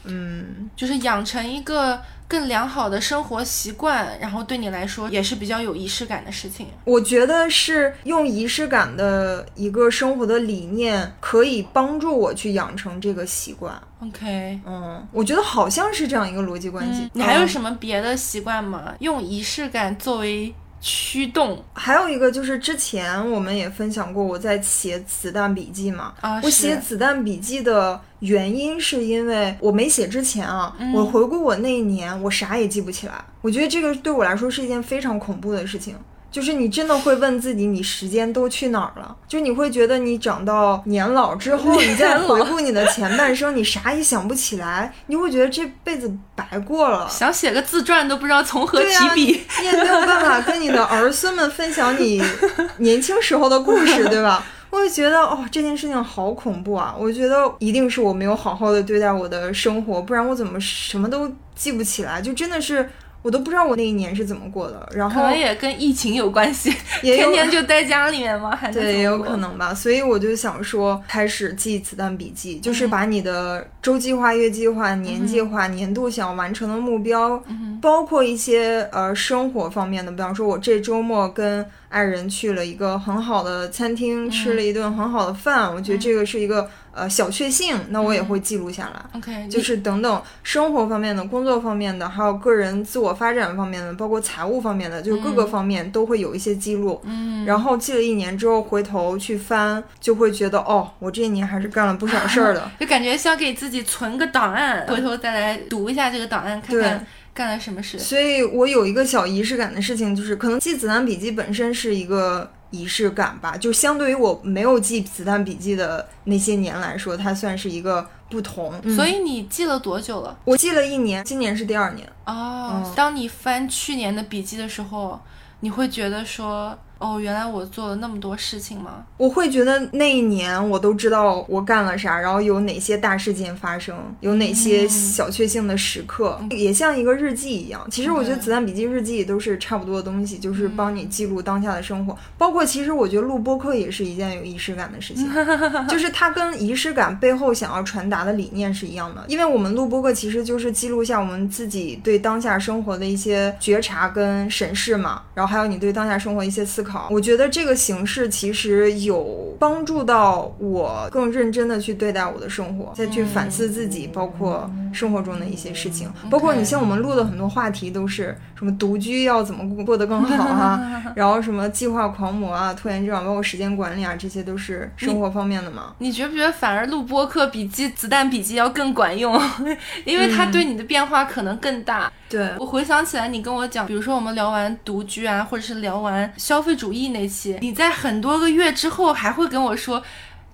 [0.05, 6.67] 嗯，就是养成一个更良好的生活习惯，然后对你来说也是比较有仪式感的事情。
[6.85, 13.81] 我觉得是用仪式感的一个生活的理念，可以帮助我去养成这个习惯。
[14.03, 17.03] OK，嗯，我觉得好像是这样一个逻辑关系。
[17.03, 18.95] 嗯，你还有嗯什么别的习惯吗？
[18.99, 20.53] 用仪式感作为
[20.89, 26.15] 驱动还有一个就是之前我们也分享过，我在写子弹笔记嘛。
[26.21, 33.15] 啊，我写子弹笔记的原因是因为我没写之前啊，嗯我回顾我那一年，我啥也记不起来。
[33.43, 35.97] 我觉得这个对我来说是一件非常恐怖的事情。
[36.37, 39.17] 就是你真的会问自己，你时间都去哪儿了？
[39.27, 47.09] 就你会觉得你长到年老之后，你再回顾你的前半生，你啥也想不起来，你会觉得这辈子白过了。
[47.09, 49.47] 想写个自传都不知道从何起笔。
[49.61, 52.23] 你也没有办法跟你的儿孙们分享你
[52.81, 54.45] 年轻时候的故事，对吧？
[54.69, 56.95] 我会觉得哦，这件事情好恐怖啊！
[56.99, 62.21] 我觉得一定是我没有好好的对待我的生活，不然我怎么什么都记不起来？
[62.21, 62.87] 就真的是
[63.27, 64.89] 我都不知道我那一年是怎么过的。
[64.95, 68.55] 然后可能也跟疫情有关系， 也天天就待家里面吗？
[68.55, 69.75] 还对，也有可能吧。
[69.75, 89.05] 所以我就想说，开始记子弹笔记，就是嗯把你的周计划、月计划、年计划、年度想要完成的目标，嗯包括一些呃生活方面的，比方说我这周末跟爱人去了一个很好的餐厅，吃嗯了一顿很好的饭，我觉得这个是一个呃小确幸，那我也会记录下来。
[89.13, 97.01] OK，就是等等生活方面的、工作方面的，还有个人自我发展方面的，包括财务方面的，就是各个方面都会有一些记录。
[97.05, 102.71] 嗯，然后记了一年之后，回头去翻，就会觉得哦，我这一年还是干了不少事儿的。
[102.81, 107.99] 就感觉像给自己存个档案，回头再来读一下这个档案，看看干了什么事。
[107.99, 118.73] 所以我有一个小仪式感的事情，就是可能记子弹笔记本身是一个仪式感吧，就相对于我没有记子弹笔记的那些年来说，它算是一个不同。
[118.95, 120.37] 所以以你记了多久了？
[120.45, 122.07] 我记了一年，今年是第二年。
[122.25, 125.21] 哦，嗯当你翻去年的笔记的时候，
[125.61, 129.05] 你会觉得说哦，原来我做了那么多事情吗？
[129.17, 137.87] 我会觉得那一年我都知道我干了啥，然后有哪些大事件发生，有哪些小确幸的时刻，也像一个日记一样。
[137.91, 142.17] 其实我觉得《子弹笔记》日记都是差不多的东西，就是帮你记录当下的生活。
[142.39, 145.31] 包括其实我觉得录播课也是一件有仪式感的事情，
[145.89, 149.25] 就是它跟仪式感背后想要传达的理念是一样的。
[149.29, 157.09] 因为我们录播课其实就是记录下我们自己对当下生活的一些觉察跟审视嘛，然后还有你对当下生活一些思考。
[157.11, 175.95] 我觉得这个形式其实有帮助到我更认真的去对待我的生活，再去反思自己，包括生活中的一些事情，包括你像我们录的很多话题都是什么独居要怎么过得更好啊， 然后什么计划狂魔啊、拖延症，包括时间管理啊，这些都是生活方面的嘛。
[175.99, 179.41] 你觉不觉得反而录播客笔记、子弹笔记要更管用？
[180.05, 182.13] 因为它对你的变化可能更大。
[182.29, 190.03] 对我回想起来，你跟我讲，比如说我们聊完独居啊，或者是聊完消费主义那期，你在很多个月之后还会跟我说，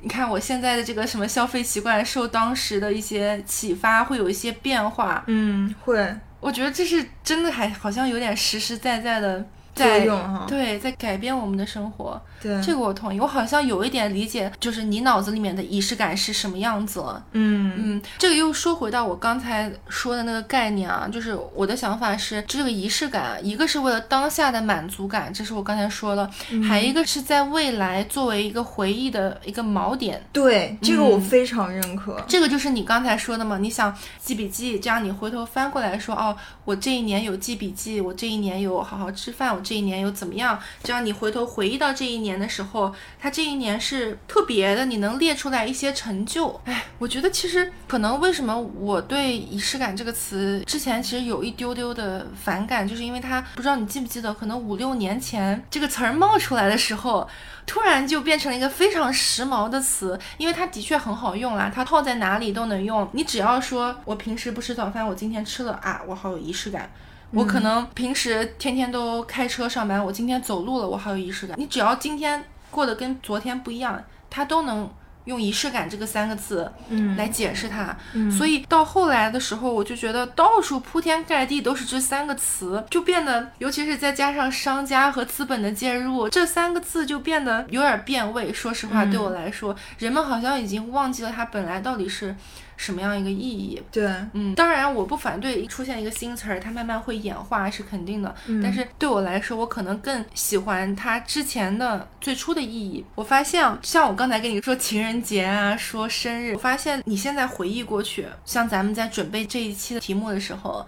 [0.03, 5.25] 你看我现在的这个什么消费习惯受当时的一些启发，会有一些变化。
[5.29, 9.47] 嗯，会，我觉得这是真的，还好像有点实实在在的
[9.83, 10.45] 作在用哈。
[10.49, 12.21] 对，在改变我们的生活。
[12.41, 17.25] 对，这个我同意，我好像有一点理解，就是你脑子里面的仪式感是什么样子了。
[17.33, 26.29] 嗯嗯，这个又说回到我刚才说的那个概念啊，就是我的想法是，这个仪式感，一个是为了当下的满足感，这是我刚才说了，
[26.69, 30.21] 还一个是在未来作为一个回忆的一个锚点。
[30.33, 32.21] 对，这个我嗯非常认可。
[32.27, 46.61] 这个就是你刚才说的嘛，你想记笔记，这样你回头翻过来说，哦，我这一年有记笔记，我这一年有好好吃饭，我这这一年又怎么样，这样你回头回忆到这一年的时候，它这一年是特别的，你能列出来一些成就。
[46.67, 57.27] 哎，我觉得其实可能为什么我对仪式感这个词之前其实有一丢丢的反感，就是因为它不知道你记不记得，可能五六年前这个词儿冒出来的时候。
[57.65, 63.09] 突然就变成了一个非常时髦的词，因为它的确很好用啦，它套在哪里都能用。
[63.13, 66.91] 你只要说我平时不吃早饭，我今天吃了啊，我好有仪式感。
[67.33, 71.59] 我可能平时天天都开车上班，我今天走路了，我好有仪式感。
[71.59, 74.91] 你只要今天过得跟昨天不一样，它都能
[75.25, 77.97] 用仪式感这个三个字嗯来解释它。
[78.31, 88.53] 所以到后来的时候，我就觉得到处铺天盖地都是这三个词，就变得，尤其是再加上商家和资本的介入，这三个字就变得有点变味。
[88.53, 92.35] 说实话，对我来说，人们好像已经忘记了它本来到底是
[92.83, 93.81] 什么样一个意义。
[93.93, 98.35] 对，嗯，当然我不反对出现一个新词儿，它慢慢会演化是肯定的。
[98.61, 103.05] 但是对我来说，我可能更喜欢它之前的最初的意义。
[103.15, 110.85] 我发现啊，像我刚才跟你说情人节啊，说生日，我发现你现在回忆过去，像咱们在准备这一期的题目的时候。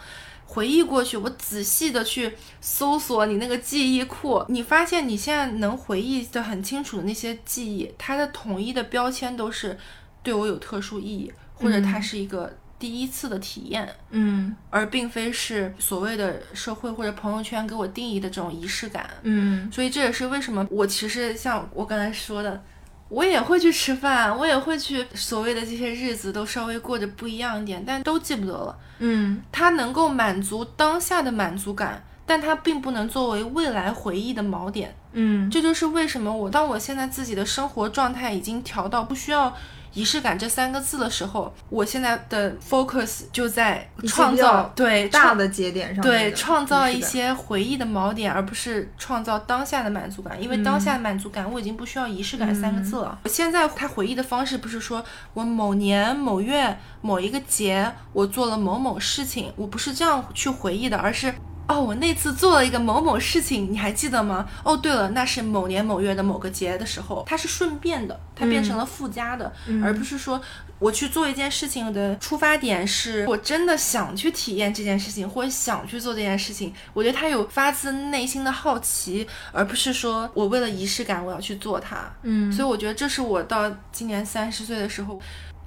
[0.46, 9.76] 回忆过去，我仔细的去搜索你那个记忆库，你发现你现在能回忆的很清楚的那些记忆，它的统一的标签都是
[10.22, 11.32] 对我有特殊意义，
[11.64, 19.08] 或者它是一个第一次的体验，嗯而并非是所谓的社会或者朋友圈给我定义的这种仪式感。
[19.22, 22.62] 嗯所以这也是为什么我其实像我刚才说的，
[23.08, 28.78] 我也会去吃饭，我也会去所谓的这些日子都稍微过得不一样一点，但都记不得了。
[28.98, 34.94] 嗯它能够满足当下的满足感，但它并不能作为未来回忆的锚点。
[35.12, 39.54] 嗯这就是为什么我当我现在自己的生活状态已经调到不需要
[39.94, 50.42] 仪式感这三个字的时候，我现在的 focus 就在创造对大的节点上对创造一些回忆的锚点，而不是创造当下的满足感。
[50.42, 53.18] 因为当嗯下的满足感我已经不需要仪式感三个字了。
[53.22, 61.32] 我现在他回忆的方式不是说我某年某月某一个节我做了某某事情，我不是这样去回忆的，而是。
[61.66, 64.46] 哦，我那次做了一个某某事情，你还记得吗？
[64.62, 69.50] 哦，对了，那是某年某月的某个节的时候，它是顺便的，它变成了附加的，
[69.82, 70.40] 而不是说
[70.78, 76.72] 我去做一件事情的出发点是我真的想去体验这件事情，或者想去做这件事情。
[76.92, 82.12] 我觉得它有发自内心的好奇，而不是说我为了仪式感我要去做它。
[82.24, 85.18] 嗯所以我觉得这是我到今年三十岁的时候。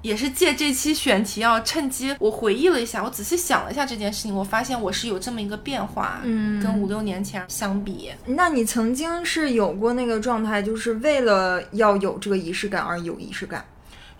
[0.02, 13.66] 也是借这期选题啊，趁机我回忆了一下，我仔细想了一下这件事情，我发现我是有这么一个变化，嗯跟五六年前相比，那你曾经是有过那个状态，就是为了要有这个仪式感而有仪式感？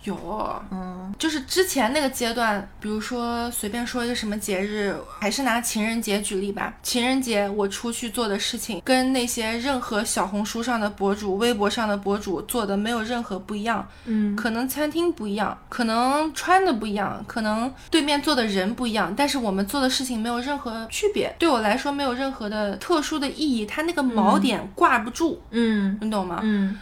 [0.04, 6.74] 有，嗯就是之前那个阶段，比如说随便说一个什么节日，还是拿情人节举例吧。
[6.82, 13.86] 情人节我出去做的事情，跟那些任何小红书上的博主、微博上的博主做的没有任何不一样。
[14.06, 21.36] 嗯可能餐厅不一样，可能穿的不一样，可能对面坐的人不一样，但是我们做的事情没有任何区别。
[21.40, 26.40] 对我来说，没有任何的特殊的意义，它那个锚点挂不住，嗯你懂吗？
[26.44, 26.78] 嗯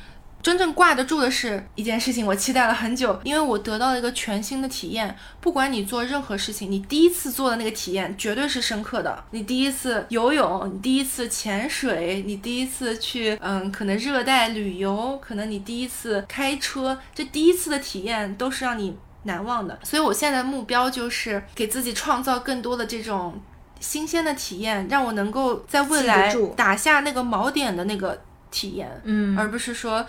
[0.45, 5.17] 真正挂得住的是一件事情，我期待了很久，因为我得到了一个全新的体验。
[5.41, 9.23] 不管你做任何事情，你第一次做的那个体验绝对是深刻的。
[9.31, 19.79] 你第一次游泳，你第一次潜水，你第一次去嗯，可能热带旅游，可能你第一次开车，这第一次的体验都是让你难忘的。
[19.81, 23.41] 所以我现在的目标就是给自己创造更多的这种
[23.79, 28.21] 新鲜的体验，让我能够在未来打下那个锚点的那个
[28.51, 29.01] 体验。
[29.05, 30.05] 嗯而不是说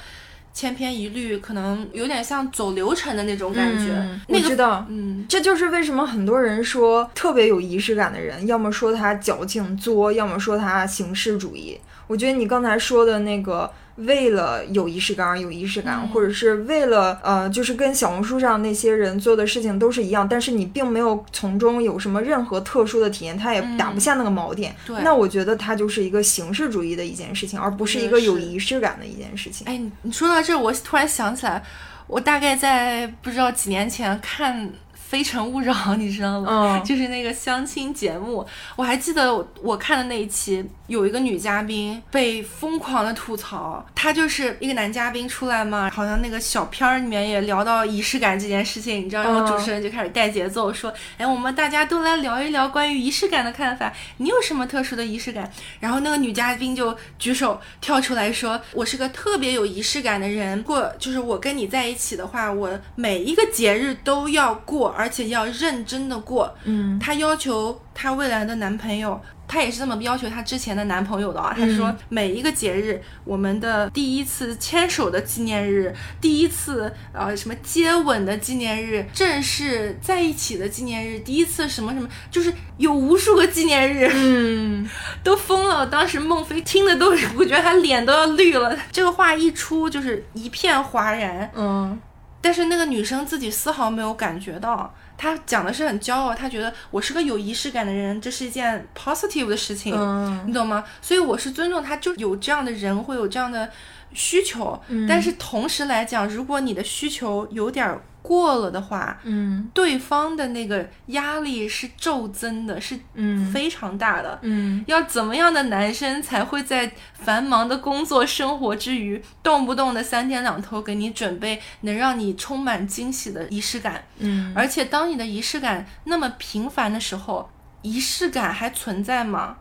[0.57, 3.93] 千篇一律，可能有点像走流程的那种感觉。
[3.93, 4.87] 嗯那个，我知道。
[4.89, 11.79] 嗯，这就是为什么很多人说特别有仪式感的人，要么说他矫情作，要么说他形式主义。
[12.07, 24.75] 我觉得你刚才说的那个，为了有仪式感而有仪式感，嗯或者是为了呃，就是跟小红书上那些人做的事情都是一样，但是你并没有从中有什么任何特殊的体验，它也打不下那个锚点。
[25.03, 29.67] 那我觉得它就是一个形式主义的一件事情，而不是一个有仪式感的一件事情。
[29.67, 31.63] 哎，你你说到这，我突然想起来，
[32.07, 34.67] 我大概在不知道几年前看
[35.09, 36.77] 《非诚勿扰》， 你知道吗？
[36.77, 55.51] 嗯就是那个相亲节目，我还记得我我看的那一期，有一个女嘉宾被疯狂的吐槽，她就是一个男嘉宾出来嘛，好像那个小片儿里面也聊到仪式感这件事情，你知道，然后主持人就开始带节奏说，哎，我们大家都来聊一聊关于仪式感的看法，你有什么特殊的仪式感？
[55.81, 66.53] 然后那个女嘉宾就举手跳出来说，我是个特别有仪式感的人，过就是我跟你在一起的话，我每一个节日都要过，而且要认真的过。
[66.65, 71.55] 嗯她要求她未来的男朋友，她也是这么要求她之前的男朋友的啊。
[71.57, 84.11] 她说每一个节日，我们的第一次牵手的纪念日，第一次呃什么接吻的纪念日，正式在一起的纪念日，第一次什么什么，就是有无数个纪念日。
[84.13, 84.89] 嗯
[85.23, 85.87] 都疯了！
[85.87, 88.77] 当时孟非听的都是，我觉得他脸都要绿了。
[88.93, 91.51] 这个话一出，就是一片哗然。
[91.55, 91.99] 嗯
[92.47, 100.85] 但是那个女生自己丝毫没有感觉到，她讲的是很骄傲，她觉得我是个有仪式感的人，这是一件 positive 的事情，嗯你懂吗？
[101.03, 103.69] 所以我是尊重她，就有这样的人会有这样的
[104.13, 104.81] 需求。
[104.87, 114.37] 嗯但是同时来讲，如果你的需求有点儿过了的话，嗯对方的那个压力是骤增的，是嗯非常大的。
[114.43, 124.03] 嗯要怎么样的男生才会在繁忙的工作生活之余，动不动的三天两头给你准备能让你充满惊喜的仪式感？
[124.19, 127.49] 嗯而且当你的仪式感那么频繁的时候，
[127.83, 129.59] 仪式感还存在吗？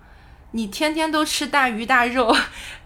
[0.51, 2.34] 你天天都吃大鱼大肉，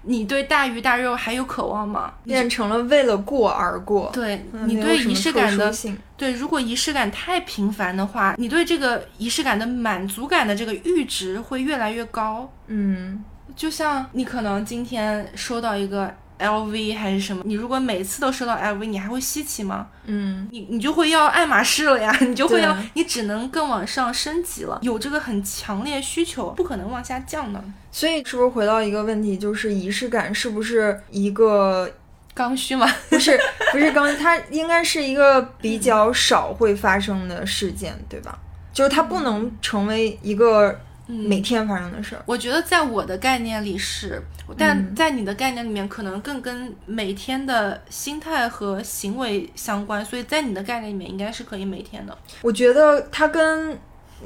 [0.10, 2.12] 你对大鱼大肉还有渴望吗？
[2.24, 4.10] 你变成了为了过而过。
[4.12, 5.72] 对嗯你对仪式感的
[6.18, 12.52] 对，如果仪式感太频繁的话，你对这个仪式感的满足感的这个阈值会越来越高。
[12.66, 13.24] 嗯
[13.56, 19.88] 就像你可能今天收到一个 LV 还是什么，你如果每次都收到 LV，你还会稀奇吗？
[20.06, 24.80] 嗯你你就会要爱马仕了呀， 你就会要，你只能更往上升级了。
[24.82, 27.64] 有这个很强烈需求，不可能往下降的。
[27.92, 31.92] 所以是不是回到一个问题，就是仪式感是不是一个
[32.34, 33.38] 刚需嘛， 不是
[33.72, 38.40] 不是刚它应该是一个比较少会发生的事件，对吧？
[38.72, 40.80] 就是它不能成为一个
[41.10, 42.22] 每天发生的事儿。
[42.26, 44.22] 我觉得在我的概念里是，
[44.58, 52.16] 但嗯在你的概念里面，可能更跟每天的心态和行为相关，所以在你的概念里面，应该是可以每天的。
[52.42, 53.78] 我觉得它跟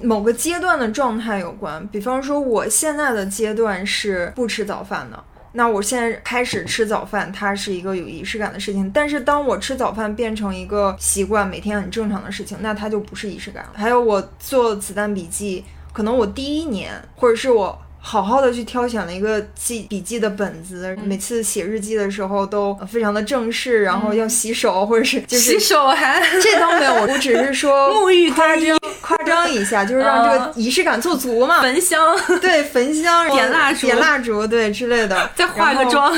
[0.02, 1.88] 某个阶段的状态有关。
[1.88, 5.24] 比方说，我现在的阶段是不吃早饭的。
[5.56, 8.90] 那我现在开始吃早饭，它是一个有仪式感的事情。
[8.92, 13.70] 但是当我吃早饭变成一个习惯，每天很正常的事情，那它就不是仪式感了。
[13.76, 15.64] 还有我做子弹笔记，
[15.94, 26.22] 可能我第一年，或者是我好好的去挑选了一个记笔记的本子，每次写日记的时候都非常的正式，然后要洗手，或者是就是洗手还？
[26.42, 31.62] 这倒没有，我只是说 沐浴夸张夸张一下，就是让这个仪式感做足嘛。
[31.62, 33.86] 焚香，对，焚香、点蜡烛。
[33.86, 36.14] 点蜡烛，对之类的，再化个妆。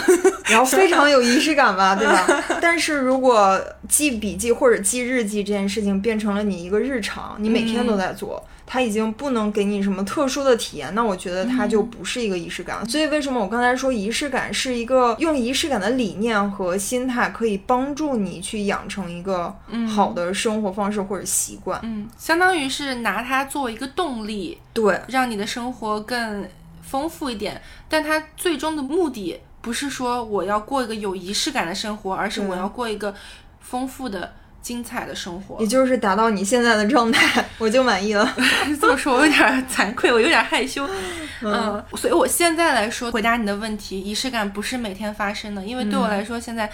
[0.46, 2.44] 然后非常有仪式感吧， 对吧？
[2.60, 12.86] 但是如果记笔记或者记日记这件事情变成了你一个日常，你每天都在做，它已经不能给你什么特殊的体验，那我觉得它就不是一个仪式感了。
[12.86, 19.56] 所以为什么我刚才说仪式感是一个用仪式感的理念和心态可以帮助你去养成一个
[19.88, 21.80] 好的生活方式或者习惯？
[21.84, 26.48] 嗯，相当于是拿它作为一个动力，对，让你的生活更
[26.82, 27.62] 丰富一点。
[27.88, 33.14] 但它最终的目的不是说我要过一个有仪式感的生活，而是我要过一个
[33.60, 34.34] 丰富的、
[34.66, 35.68] 精彩的生活也。
[35.68, 38.36] 就是达到你现在的状态，我就满意了。
[38.82, 40.90] 这么说，我有点惭愧，我有点害羞。
[41.42, 46.68] 嗯，所以我现在来说，回答你的问题，仪式感不是每天发生的，因为对我来说，现在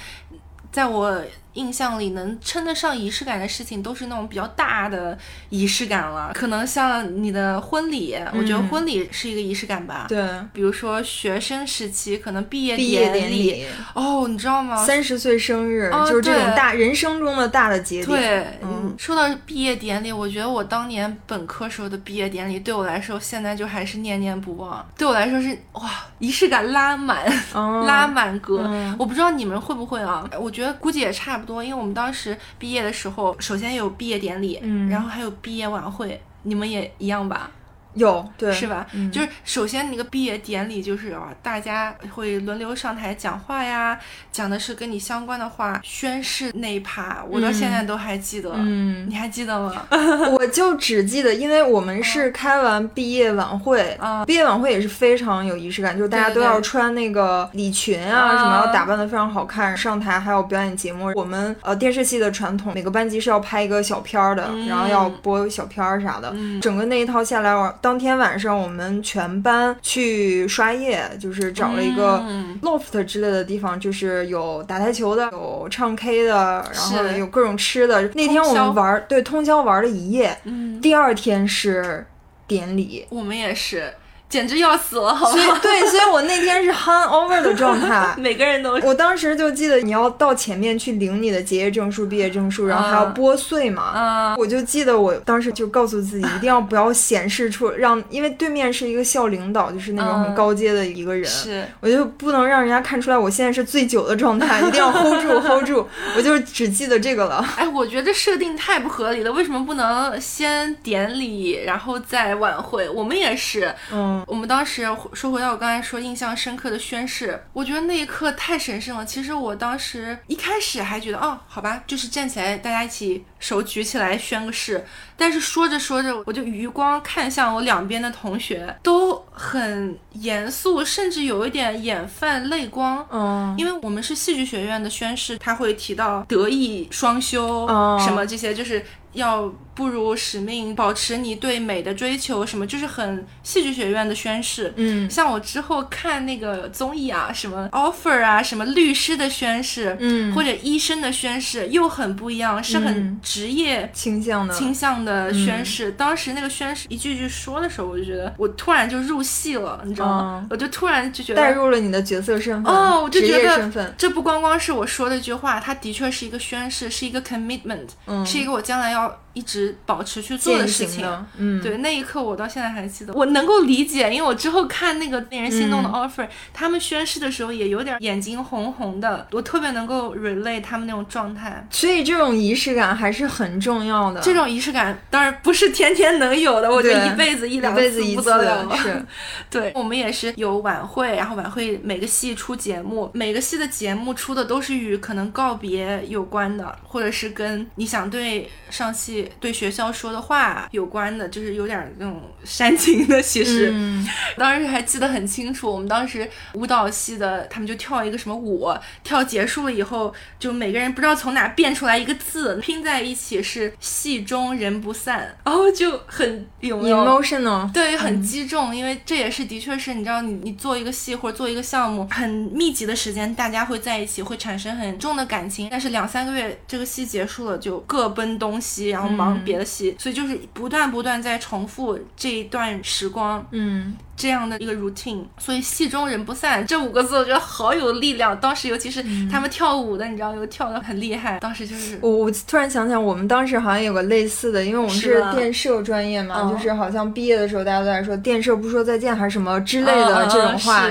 [0.72, 1.22] 在我
[1.54, 5.18] 印象里能称得上仪式感的事情，都是那种比较大的
[5.50, 6.32] 仪式感了。
[6.34, 10.06] 可能像你的婚礼，我觉得婚礼是一个仪式感吧。
[10.08, 13.66] 对，比如说学生时期，可能毕业毕业典礼。
[13.94, 14.78] 哦，你知道吗？
[14.86, 18.20] 三十岁生日，哦就是这种大人生中的大的节点。
[18.20, 24.86] 对，嗯，说到毕业典礼，我觉得我当年本科时候的毕业典礼，对我来说现在就还是念念不忘。
[24.98, 25.90] 对我来说是哇，
[26.20, 28.62] 仪式感拉满，哦 拉满格。
[28.66, 30.24] 嗯我不知道你们会不会啊？
[30.40, 36.22] 我觉得估计也差不多，因为我们当时毕业的时候，首先有毕业典礼，嗯然后还有毕业晚会。
[36.44, 37.52] 你们也一样吧？
[37.96, 38.88] 有对是吧？
[38.94, 43.98] 嗯就是首先那个毕业典礼，就是啊，大家会轮流上台讲话呀，
[44.32, 48.52] 讲的是跟你相关的话，宣誓那一趴，我到现在都还记得。
[48.56, 49.88] 嗯你还记得吗？
[50.38, 61.12] 我就只记得，因为我们是开完毕业晚会，啊毕业晚会也是非常有仪式感，就是大家都要穿那个礼裙啊，嗯什么要打扮的非常好看，上台还有表演节目。
[61.16, 66.32] 我们呃电视系的传统，每个班级是要拍一个小片儿的，嗯然后要播小片儿啥的。
[66.36, 72.60] 嗯整个那一套下来，我当天晚上我们全班去刷夜，就是找了一个嗯。
[72.62, 78.02] loft 之类的地方，就是有打台球的，有唱 K 的，然后有各种吃的。
[78.14, 80.38] 那天我们玩儿，对，通宵玩了一夜。
[80.44, 82.06] 嗯，第二天是
[82.48, 83.92] 典礼，我们也是，
[84.32, 85.60] 简直要死了，好所以？
[85.62, 88.16] 对，所以我那天是 hung over 的状态。
[88.18, 88.88] 每个人都是。
[88.88, 93.84] 我当时就记得你要到前面去领你的结业证书、毕业证书，然后还要拨穗嘛。
[93.84, 105.86] 啊、我就记得我当时就告诉自己，一定要不要显示出让，因为对面是一个校领导，就是那种很嗯高阶的一个人，是我就不能让人家看出来我现在是醉酒的状态，一定要 hold 住 hold 住。
[106.16, 107.46] 我就只记得这个了。
[107.58, 112.88] 哎，我觉得设定太不合理了，为什么不能先典礼，然后再晚会？
[112.90, 119.06] 我们也是，嗯，我们当时说回到我刚才说印象深刻的宣誓，我觉得那一刻太神圣了。
[119.06, 124.86] 其实我当时一开始还觉得，哦，好吧，就是站起来，大家一起手举起来宣个誓。
[125.18, 133.06] 但是说着说着，我就余光看向我两边的同学，都很严肃，甚至有一点眼泛泪光。
[133.12, 144.74] 嗯，因为我们是戏剧学院的宣誓，他会提到德艺双修，嗯什么这些，就是要不辱使命，保持你对美的追求，什么就是很戏剧学院的宣誓。
[144.76, 155.92] 嗯像我之后看那个综艺啊，什么 offer 啊，什么律师的宣誓，嗯或者医生的宣誓，又很不一样，是很嗯职业倾向的，倾向的宣誓。
[155.94, 160.40] 当时那个宣誓一句句说的时候，我就觉得我突然就入戏了，你知道吗？
[160.44, 163.94] 嗯我就突然就觉得带入了你的角色身份哦，我就觉得。
[163.98, 171.02] 这不光光是我说的一句话，它的确是一个宣誓，是一个 commitment，、嗯是一个我将来要一直保持去做的事情。
[171.02, 181.66] 的，嗯，对，那一刻我到现在还记得，我能够理解，因为我之后看那个令人心动的嗯 offer，、他们宣誓的时候也有点眼睛红红的，我特别能够 relate 他们那种状态。
[181.70, 184.22] 所以这种仪式感还是很重要的。
[184.22, 188.76] 这种仪式感当然不是天天能有的，我觉得一辈子一两一辈子一不次得了。
[188.78, 189.06] 是，
[189.50, 198.94] 对我们也是有晚会，然后晚会每个系出节目，每个系的节目出的都是与可能告别有关的，或者是跟你想对上
[199.24, 203.22] 系、对学校说的话有关的，就是有点那种煽情的。
[203.22, 204.08] 其实，嗯
[204.38, 208.68] 当时还记得很清楚，我们当时舞蹈系的他们就跳一个什么舞，
[209.04, 225.68] 跳结束了以后，就每个人不知道从哪变出来一个字，拼在一起是“戏中人不散”，然后就很有没有？，emotional，对，很击中，因为这也是的确是你知道你，你做一个戏或者做一个项目，很密集的时间，大家会在一起，会产生很重的感情。
[225.70, 233.46] 但是两三个月这个戏结束了，就各奔东西，然后忙别的戏，所以就是不断不断在重复这一段时光。
[233.52, 238.40] 嗯，这样的一个 routine，所以戏中人不散这五个字，我觉得好有力量。
[238.40, 241.40] 当时尤其是他们跳舞的，你知道，又跳的很厉害。
[241.40, 246.52] 当时就是我我突然想想，我们当时好像有个类似的，因为我们是电摄专业嘛，嗯。
[246.52, 250.84] 就是好像毕业的时候大家都在说电摄不说再见还是什么之类的嗯这种话，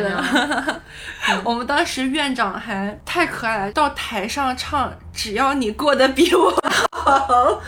[1.44, 6.50] 我们当时院长还太可爱了，到台上唱“只要你过得比我
[6.92, 7.60] 好”，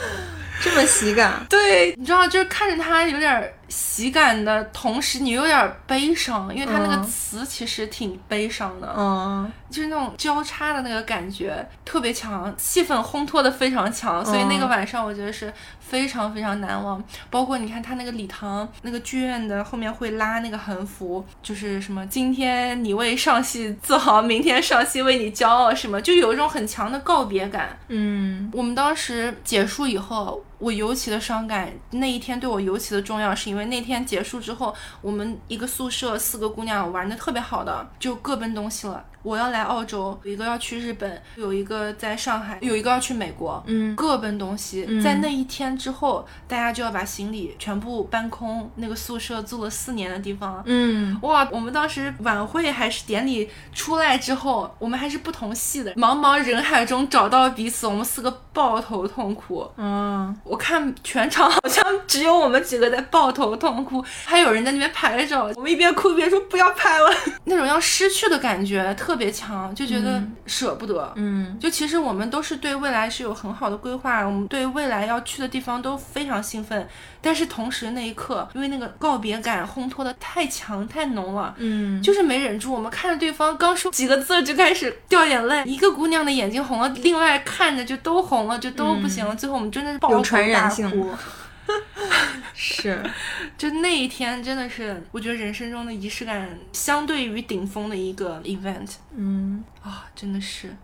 [0.63, 1.45] 这么喜感。
[1.51, 7.03] 对，你知道，就是看着他有点喜感的同时，你有点悲伤，因为他那个嗯。
[7.05, 17.03] 词其实挺悲伤的，嗯就是那种交叉的那个感觉特别强，气氛烘托的非常强，所以那个嗯晚上我觉得是非常非常难忘。
[17.31, 27.79] 包括你看他那个礼堂那个剧院的后面会拉那个横幅，就是什么今天你为上戏自豪，明天上戏为你骄傲，什么就有一种很强的告别感。
[27.89, 31.73] 嗯我们当时结束以后，我尤其的伤感。
[31.93, 39.05] 那一天对我尤其的重要，是因为那天结束之后，我们一个宿舍四个姑娘玩的特别好的，就各奔东西了。
[39.23, 43.62] 我要来澳洲，有一个要去日本，有一个在上海，有一个要去美国。
[43.66, 48.70] 嗯各奔东西，嗯在那一天之后，大家就要把行李全部搬空。
[48.77, 59.68] 那个宿舍住了四年的地方，嗯哇，我们当时晚会还是典礼出来之后，我们还是不同系的，茫茫人海中找到彼此，我们四个抱头痛哭。
[59.77, 65.45] 嗯我看全场好像只有我们几个在抱头痛哭，还有人在那边拍照。
[65.55, 67.11] 我们一边哭一边说不要拍了，
[67.45, 71.13] 那种要失去的感觉特别强，就觉得舍不得。
[71.17, 76.89] 嗯就其实我们都是对未来是有很好的规划，我们对未来要去的地方都非常兴奋，
[77.21, 81.55] 但是同时那一刻，因为那个告别感烘托的太强太浓了。
[81.59, 89.35] 嗯，就是没忍住，我们看着对方刚说几个字就开始掉眼泪，一个姑娘的眼睛红了，另外看着就都红了，就都不行了。
[89.37, 91.11] 最后我们真的是抱头有传染大哭。
[92.55, 93.03] 是
[93.57, 100.75] 就那一天真的是，我觉得人生中的仪式感相对于顶峰的一个 event 嗯，啊、真的是。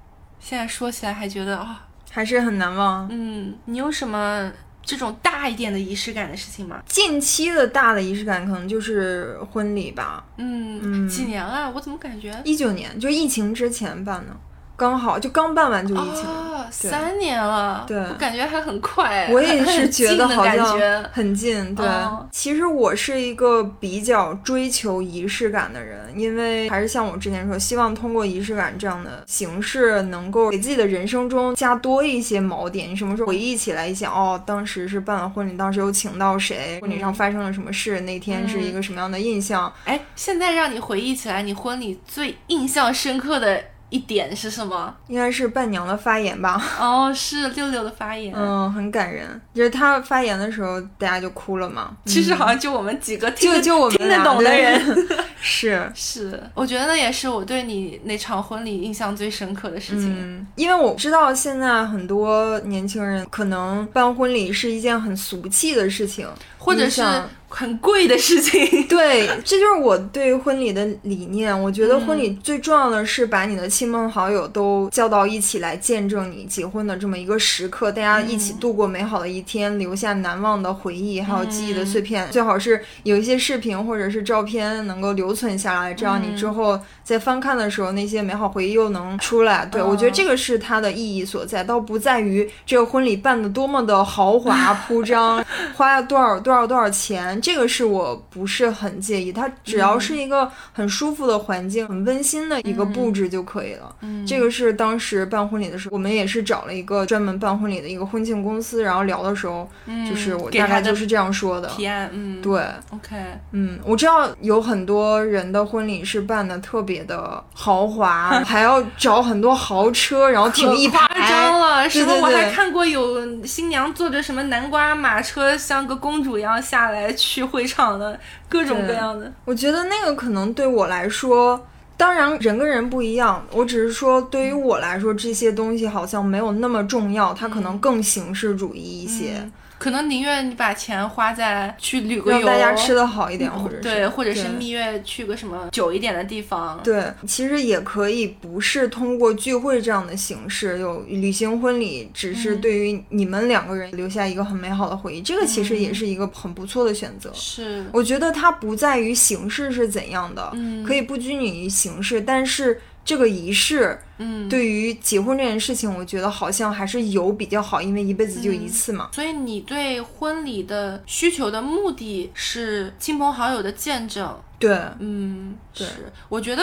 [0.41, 3.09] 现在说起来还觉得啊、还是很难忘。
[3.11, 4.51] 嗯，你有什么
[4.83, 6.83] 这种大一点的仪式感的事情吗？
[6.87, 11.69] 近期的大的仪式感可能就是婚礼吧，嗯，嗯几年啊？
[11.69, 14.35] 我怎么感觉一九年就疫情之前办的，
[14.79, 16.25] 刚好就刚办完就疫情。
[16.25, 21.85] 哦，三年了，对我感觉还很快，我也是觉得好像觉很近，对。
[21.85, 32.89] 哦其实我是一个比较追求仪式感的人，因为还是像我之前说，希望通过仪式感这样的形式，能够给自己的人生中加多一些锚点。
[32.89, 43.61] 你什么时候回忆起来一想，哦，当时是办了婚礼，当时有请到谁，婚礼上发生了什么事，那天是一个什么样的印象，哎，现在让你回忆起来，你婚礼最印象深刻的
[43.91, 44.95] 一点是什么？
[45.07, 46.63] 应该是伴娘的发言吧。
[46.79, 48.35] 哦，是六六的发言。
[48.37, 49.41] 嗯，很感人。
[49.55, 51.97] 就是他发言的时候，大家就哭了嘛。
[52.05, 55.09] 其实好像就我们几个听就就我们听得懂的人，
[55.41, 60.15] 是，是，我觉得那也是我对你那场婚礼印象最深刻的事情。
[60.19, 66.29] 嗯，因为我知道现在很多年轻人可能办婚礼是一件很俗气的事情，
[66.59, 67.03] 或者是
[67.49, 68.61] 很贵的事情。
[68.89, 71.49] 对，这就是我对婚礼的理念。
[71.63, 82.29] 我觉得婚嗯礼最重要的是把你的亲朋好友都叫到一起来见证你结婚的这么一个时刻，大家一起嗯度过美好的一天，留下难忘的回忆，还有记忆的碎片。
[82.31, 89.65] 最好是有一些视频或者是照片能够留存下来，这样你之嗯后在翻看的时候，那些美好回忆又能出来。
[89.67, 95.45] 对、我觉得嗯这个是它的意义所在，倒不在于这个婚礼办的多么的豪华铺张，
[95.75, 99.33] 花了多少多少多少钱，这个是我不是很介意。
[99.33, 103.95] 它只要是一个很舒服的环境、很温馨的一个布置就可以了。
[104.01, 109.69] 嗯这个是当时办婚礼的时候，我们也是找了一个专门办婚礼的一个婚庆公司，然后聊的时候，
[110.09, 111.69] 就是我大概就是这样说的。
[111.69, 113.17] 提案，嗯，对，，OK，
[113.53, 121.29] 嗯，我知道有很多人的婚礼是办的特别的豪华， 还要找很多豪车，然后停一排夸排。
[121.29, 128.19] 张了，什么我还看过有新娘坐着什么南瓜马车，像个公主一样下来去会场的，
[128.49, 129.33] 各种各样的。
[129.45, 131.67] 我觉得那个可能对我来说，
[131.97, 146.81] 当然人跟人不一样，我只是说对于我来说，这些东西好像没有那么重要，它可能更形式主义一些，嗯可能宁愿你把钱花在去旅个让游，大家吃的好一点，或者是对，或者是蜜月去个什么久一点的地方。
[146.83, 157.31] 对，其实也可以不是通过聚会这样的形式，有旅行婚礼，只是嗯对于你们两个人留下一个很美好的回忆，这个其实也是一个很不错的选择。
[157.33, 169.09] 是，我觉得它不在于形式是怎样的，嗯可以不拘泥于形式，但是这个仪式嗯，对于结婚这件事情，我觉得好像还是有比较好，因为一辈子就一次嘛。
[169.15, 174.39] 所以你对婚礼的需求的目的是亲朋好友的见证。
[174.59, 175.87] 对，嗯，对。
[175.87, 176.63] 是，我觉得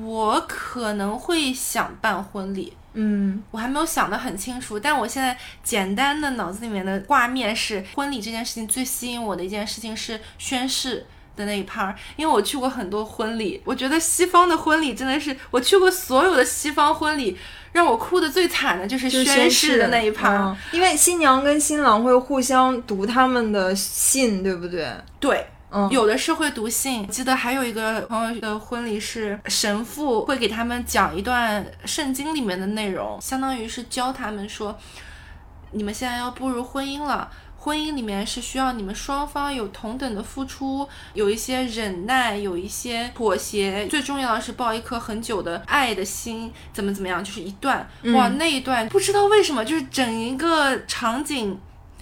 [0.00, 3.42] 我可能会想办婚礼，嗯。
[3.50, 11.04] 我还没有想得很清楚，但我现在简单的脑子里面的画面是，婚礼这件事情最吸引我的一件事情是宣誓。
[11.36, 17.36] 的那一 part，因为我去过很多婚礼，我觉得西方的婚礼真的是，我去过所有的西方婚礼，
[17.72, 20.36] 让我哭的最惨的就是就是宣誓的那一趴。
[20.36, 24.88] 嗯因为新娘跟新郎会互相读他们的信，对不对？
[25.18, 25.46] 对。
[25.74, 34.78] 嗯有的是会读信，记得还有一个朋友的婚礼是神父会给他们讲一段圣经里面的内容，相当于是教他们说，
[35.70, 37.30] 你们现在要步入婚姻了。
[37.64, 51.56] 婚姻里面是需要你们双方有同等的付出，有一些忍耐，有一些妥协，最重要的是抱一颗很久的爱的心，怎么怎么样，就是一段、哇，那一段不知道为什么，就是整一个场景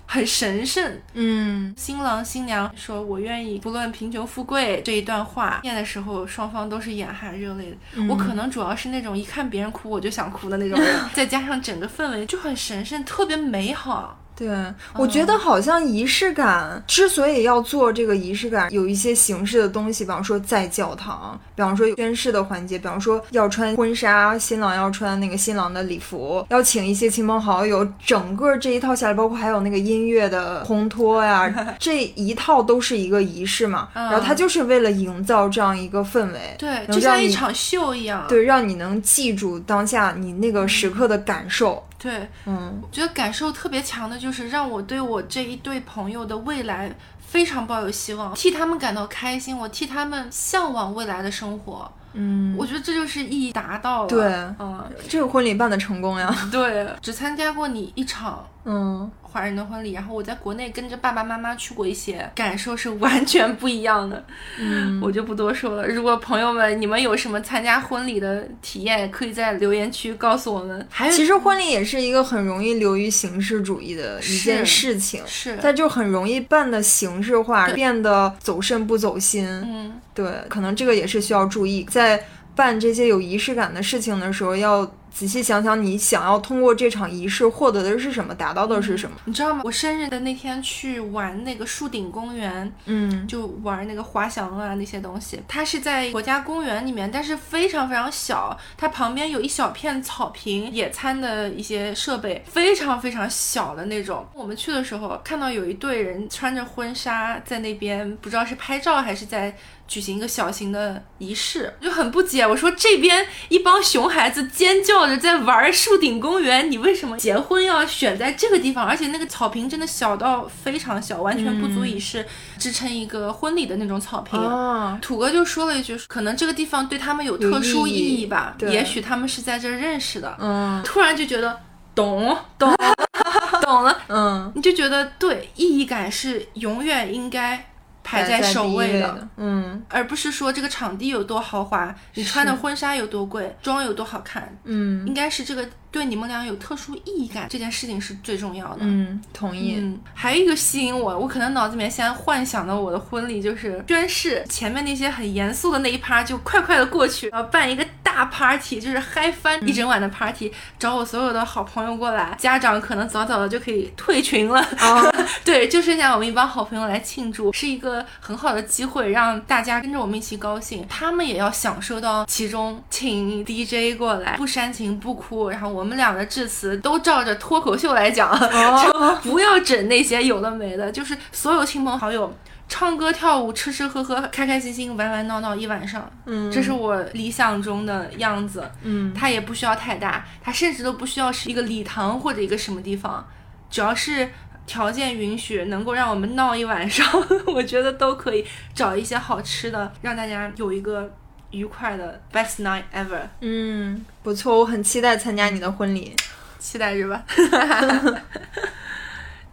[0.07, 8.07] 很神圣，嗯新郎新娘说“我愿意，不论贫穷富贵”这一段话念的时候，双方都是眼含热泪的。
[8.09, 14.19] 我可能主要是那种一看别人哭我就想哭的那种人， 再加上整个氛围就很神圣，特别美好。
[14.41, 14.49] 对，
[14.95, 33.91] 我觉得好像仪式感之所以要做这个仪式感，有一些形式的东西，比方说在教堂，比方说有宣誓的环节，比方说要穿婚纱，新郎要穿那个新郎的礼服，要请一些亲朋好友，整个这一套下来，包括还有那个音乐的烘托呀， 这一套都是一个仪式嘛。
[33.93, 38.25] 然后它就是为了营造这样一个氛围，对，就像一场秀一样。
[38.27, 41.85] 对，让你能记住当下你那个时刻的感受。
[42.03, 51.91] 对，嗯我觉得感受特别强的就是让我对我这一对朋友的未来非常抱有希望，替他们感到开心，我替他们向往未来的生活。
[52.13, 54.09] 嗯，我觉得这就是意义达到了。
[54.09, 54.27] 对
[54.59, 56.35] 嗯，这个婚礼办的成功呀。
[56.51, 59.11] 对，只参加过你一场嗯。
[59.33, 64.25] 华人的婚礼，然后我在国内跟着爸爸妈妈去过一些，感受是完全不一样的。
[64.59, 65.87] 嗯，我就不多说了。
[65.87, 70.85] 如果朋友们你们有什么参加婚礼的体验，可以在留言区告诉我们。
[70.91, 79.47] 还有，其实婚礼也是一个很容易流于形式主义的一件事情，是它就很容易办的形式化，变得走肾不走心。
[79.47, 82.21] 嗯，对，可能这个也是需要注意，在
[82.57, 89.17] 办这些有仪式感的事情的时候，要仔细想想你想要通过这场仪式获得的是什么，达到的是什么。
[89.25, 89.63] 你知道吗？
[89.65, 95.41] 我生日的那天去玩那个树顶公园，嗯就玩那个滑翔啊那些东西。
[95.47, 98.57] 它是在国家公园里面，但是非常非常小。
[98.77, 104.27] 它旁边有一小片草坪，野餐的一些设备，非常非常小的那种。
[104.35, 109.57] 我们去的时候看到有一队人穿着婚纱在那边，不知道是拍照还是在。
[109.91, 112.47] 举行一个小型的仪式，就很不解。
[112.47, 118.87] 我说这边一帮熊孩子尖叫着在玩树顶公园，你为什么结婚要选在这个地方？
[118.87, 122.25] 而且那个草坪真的小到非常小，完全不足以是
[122.57, 124.39] 支撑一个婚礼的那种草坪。
[124.39, 130.37] 啊，土哥就说了一句，可能这个地方对他们有特殊意义吧，义也许他们是在这儿认识的。
[130.39, 131.59] 嗯突然就觉得
[131.97, 132.73] 懂懂
[133.63, 137.70] 懂了，嗯，你就觉得对，意义感是永远应该
[138.11, 139.29] 排在首位的。
[139.37, 148.79] 嗯而不是说这个场地有多豪华，你穿的婚纱有多贵，妆有多好看，嗯应该是这个对你们俩有特殊意义感，这件事情是最重要的。
[148.81, 149.77] 嗯，同意。
[149.79, 157.85] 嗯，还有一个吸引我，我可能脑子里面现在幻想的我的婚礼就是宣誓，前面那些很严肃的那一趴就快快的过去，然后办一个
[158.21, 165.11] 大 party，就是嗨翻一整晚的 party，找我所有的好朋友过来，家长可能早早的就可以退群了，啊
[165.43, 178.31] 对，就剩下我们一帮好朋友来庆祝，是一个很好的机会，让大家跟着我们一起高兴，他们也要享受到其中，请 DJ 过来，不煽情不哭，然后我们俩的致辞都照着脱口秀来讲，
[178.85, 178.93] 就
[179.23, 182.31] 不要整那些有的没的，就是所有亲朋好友。
[182.71, 188.71] 唱歌跳舞，吃吃喝喝，开开心心，玩玩闹闹一晚上，嗯，这是我理想中的样子。
[188.83, 193.29] 嗯它也不需要太大，它甚至都不需要是一个礼堂或者一个什么地方，
[193.69, 194.31] 只要是
[194.67, 197.05] 条件允许，能够让我们闹一晚上，
[197.53, 201.13] 我觉得都可以找一些好吃的，让大家有一个
[201.51, 206.15] 愉快的 best night ever，嗯，不错，我很期待参加你的婚礼。
[206.61, 207.25] 期待着吧。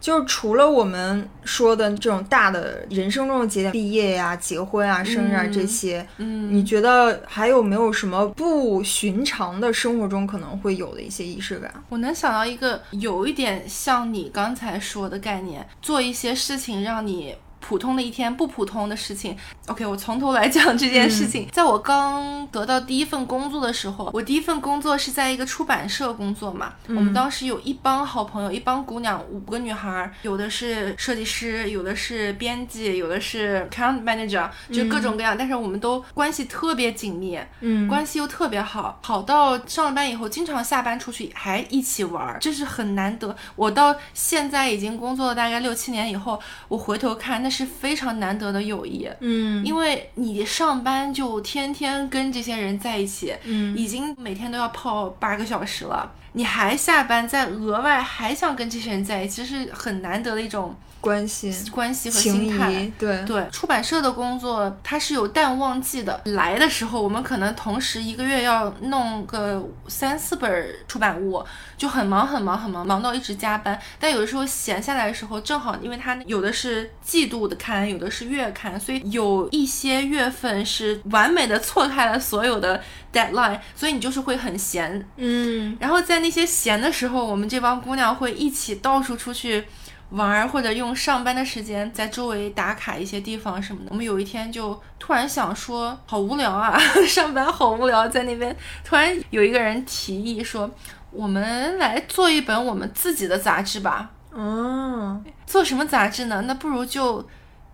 [0.00, 11.72] 就是除了我们说的这种大的人生中的节点，毕业呀、结婚啊、生日啊这些，嗯，你觉得还有没有什么不寻常的生活中可能会有的一些仪式感？
[11.88, 17.34] 我能想到一个有一点像你刚才说的概念，做一些事情让你。
[17.60, 19.36] 普通的一天不普通的事情
[19.66, 21.48] ，OK，我从头来讲这件事情。
[21.50, 26.74] 在我刚得到第一份工作的时候，我第一份工作是在一个出版社工作嘛。
[26.86, 35.36] 我们当时有一帮好朋友，一帮姑娘，五个女孩，有的是设计师，有的是编辑，有的是 account manager，就各种各样。
[35.36, 43.34] 但是我们都关系特别紧密，嗯关系又特别好，好到上了班以后，经常下班出去还一起玩儿，这是很难得。
[43.56, 49.08] 我到现在已经工作了大概六七年以后，我回头看，那那是非常难得的友谊。
[49.20, 62.92] 嗯因为你上班就天天跟这些人在一起，嗯已经每天都要泡八个小时了，你还下班再额外还想跟这些人在一起，是很难得的一种关系关系和情心态。
[62.98, 66.20] 对对，出版社的工作它是有淡旺季的。
[66.24, 71.44] 来的时候，我们可能同时一个月要弄个三四本出版物，
[71.76, 73.78] 就很忙很忙很忙，忙到一直加班。
[73.98, 82.82] 但有的时候闲下来的时候，正好因为它有的是季度的刊，有的是月刊，所以有一些月份是完美的错开了所有的
[83.12, 85.06] deadline，所以你就是会很闲。
[85.16, 89.64] 嗯然后在那些闲的时候，我们这帮姑娘会一起到处出去
[90.10, 93.88] 玩儿，或者用上班的时间在周围打卡一些地方什么的。
[93.90, 100.70] 我们有一天就突然想说，好无聊啊， 上班好无聊，在那边突然有一个人提议说，
[101.10, 104.10] 我们来做一本我们自己的杂志吧。
[104.32, 106.42] 嗯做什么杂志呢？
[106.46, 107.28] 那不如就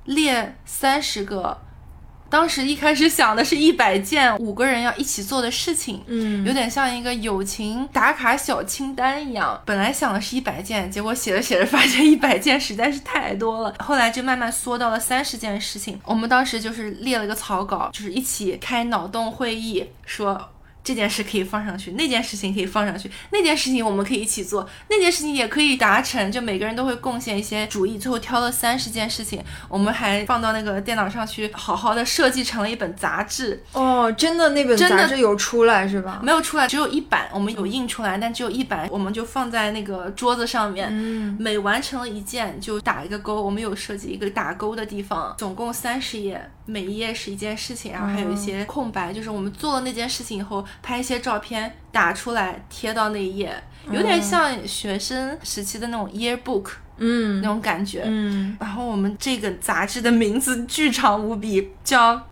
[0.04, 1.60] 列三十个。
[2.34, 9.62] 当时一开始想的是一百件五个人要一起做的事情，嗯有点像一个友情打卡小清单一样。
[9.64, 16.00] 本来想的是一百件，结果写着写着发现一百件实在是太多了，后来就慢慢缩到了三十件事情。
[16.04, 20.50] 我们当时就是列了个草稿，就是一起开脑洞会议，说。
[20.84, 36.20] 这件事可以放上去，那件事情可以放上去，那件事情我们可以一起做，那件事情也可以达成，就每个人都会贡献一些主意，最后挑了三十件事情，我们还放到那个电脑上去，好好的设计成了一本杂志，哦，真的那本真的杂志有出来是吧？
[36.22, 40.88] 没有出来，只有一版，我们有印出来，但只有一版，我们就放在那个桌子上面。
[40.90, 58.02] 嗯每完成了一件就打一个勾，我们有设计一个打勾的地方，总共三十页，每一页是一件事情，然后还有一些空白，就是我们做了那件事情以后，拍一些照片打出来贴到那一页，有点像学生时期的那种 yearbook 嗯那种感觉。
[58.06, 62.28] 嗯然后我们这个杂志的名字巨长无比， 叫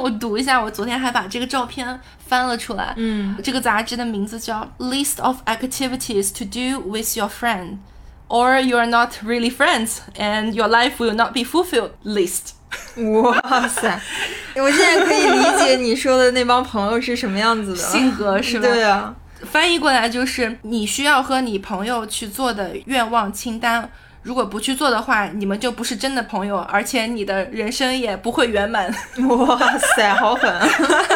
[0.00, 2.94] 我读一下，我昨天还把这个照片翻了出来。
[2.96, 7.76] 嗯这个杂志的名字叫 List of Activities to Do with Your Friend,
[8.28, 12.53] or you are Not Really Friends and Your Life Will Not Be Fulfilled List。
[13.22, 14.00] 哇塞，
[14.56, 17.76] 我现在可以理解你说的那帮朋友是什么样子的。
[17.76, 18.68] 性格是吧？
[18.68, 19.14] 对啊，
[19.50, 23.90] 翻译过来就是你需要和你朋友去做的愿望清单。
[24.24, 28.92] 如果不去做的话，你们就不是真的朋友，而且你的人生也不会圆满。
[29.28, 30.52] 哇塞，好狠！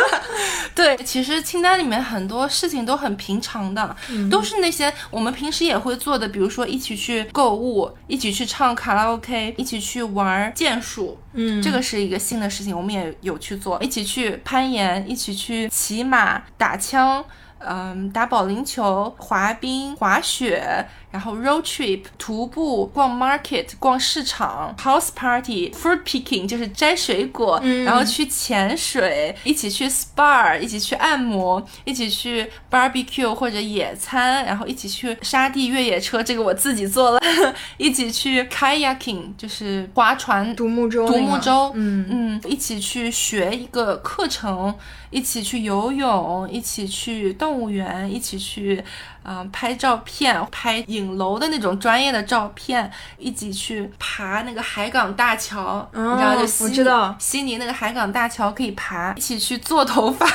[0.74, 3.96] 对，其实清单里面很多事情都很平常的，
[4.30, 17.24] 都是那些我们平时也会做的，比如说一起去购物，一起去唱卡拉 OK，一起去玩剑术，嗯这个是一个新的事情，我们也有去做，一起去攀岩，一起去骑马、打枪。
[17.60, 37.20] 嗯，打保龄球、滑冰、滑雪，然后 road trip、徒步、逛 market、逛市场、house party、fruit picking 就是摘水果，然后去潜水，一起去 SPA，一起去按摩，一起去 barbecue 或者野餐，然后一起去沙地越野车，这个我自己做了，
[37.78, 42.06] 一起去 kayaking 就是划船、独木舟，独木舟，嗯。
[42.10, 44.74] 嗯，一起去学一个课程，
[45.10, 48.82] 一起去游泳，一起去动物园，一起去，
[49.28, 60.26] 嗯、拍照片，拍影楼的那种专业的照片，一起去爬那个海港大桥，哦你知道就悉尼我知道悉尼那个海港大桥可以爬，一起去做头发。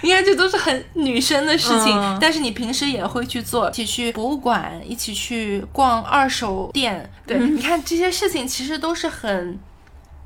[0.00, 7.08] 你看，这都是很女生的事情，嗯但是你平时也会去做，一起去博物馆，一起去逛二手店。
[7.26, 9.58] 对，你看这些事情其实都是很，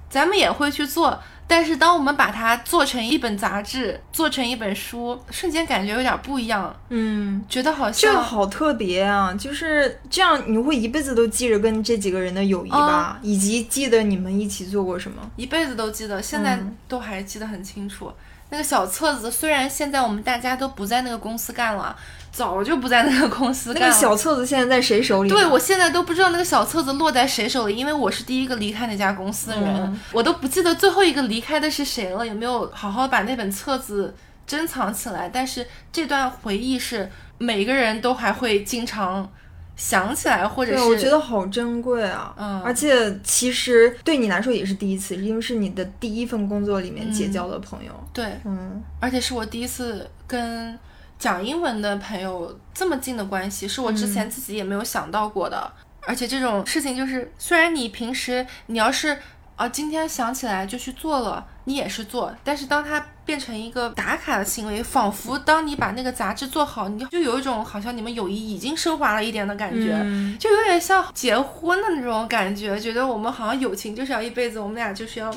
[0.09, 1.21] 咱们也会去做。
[1.47, 9.35] 但是当我们把它做成一本杂志，做成一本书，瞬间感觉有点不一样，嗯，觉得好像这个好特别啊！
[9.35, 15.31] 就是这样，你会一辈子都记着跟这几个人的友谊吧，以及记得你们一起做过什么。
[15.37, 18.11] 一辈子都记得，现在嗯都还记得很清楚。
[18.51, 21.97] 那个小册子，虽然现在我们大家都不在那个公司干了，
[22.31, 23.95] 早就不在那个公司那干了。
[23.95, 25.29] 个小册子现在在谁手里？
[25.29, 34.15] 对，我现在都不知道那个小册子落在谁手里，因为我是第一个离开那家公司的人，嗯我都不记得最后一个离开的是谁了，有没有好好把那本册子
[34.47, 35.29] 珍藏起来？
[35.33, 39.29] 但是这段回忆是每个人都还会经常
[39.77, 42.35] 想起来，或者，是我觉得好珍贵啊！
[42.39, 47.93] 嗯而且其实对你来说也是第一次，因为是你的第一份工作里面结交的朋友。
[48.13, 50.79] 对，嗯而且是我第一次跟
[51.19, 55.73] 讲英文的朋友这么近的关系，是我之前自己也没有想到过的。
[56.07, 59.17] 而且这种事情就是，虽然你平时你要是
[59.57, 70.37] 啊今天想起来就去做了，你也是做，但是当它变成一个打卡的行为，仿佛当你把那个杂志做好，你就有一种好像你们友谊已经升华了一点的感觉，嗯。
[70.39, 75.35] 就有点像结婚的那种感觉，觉得我们好像友情就是要一辈子，我们俩就是要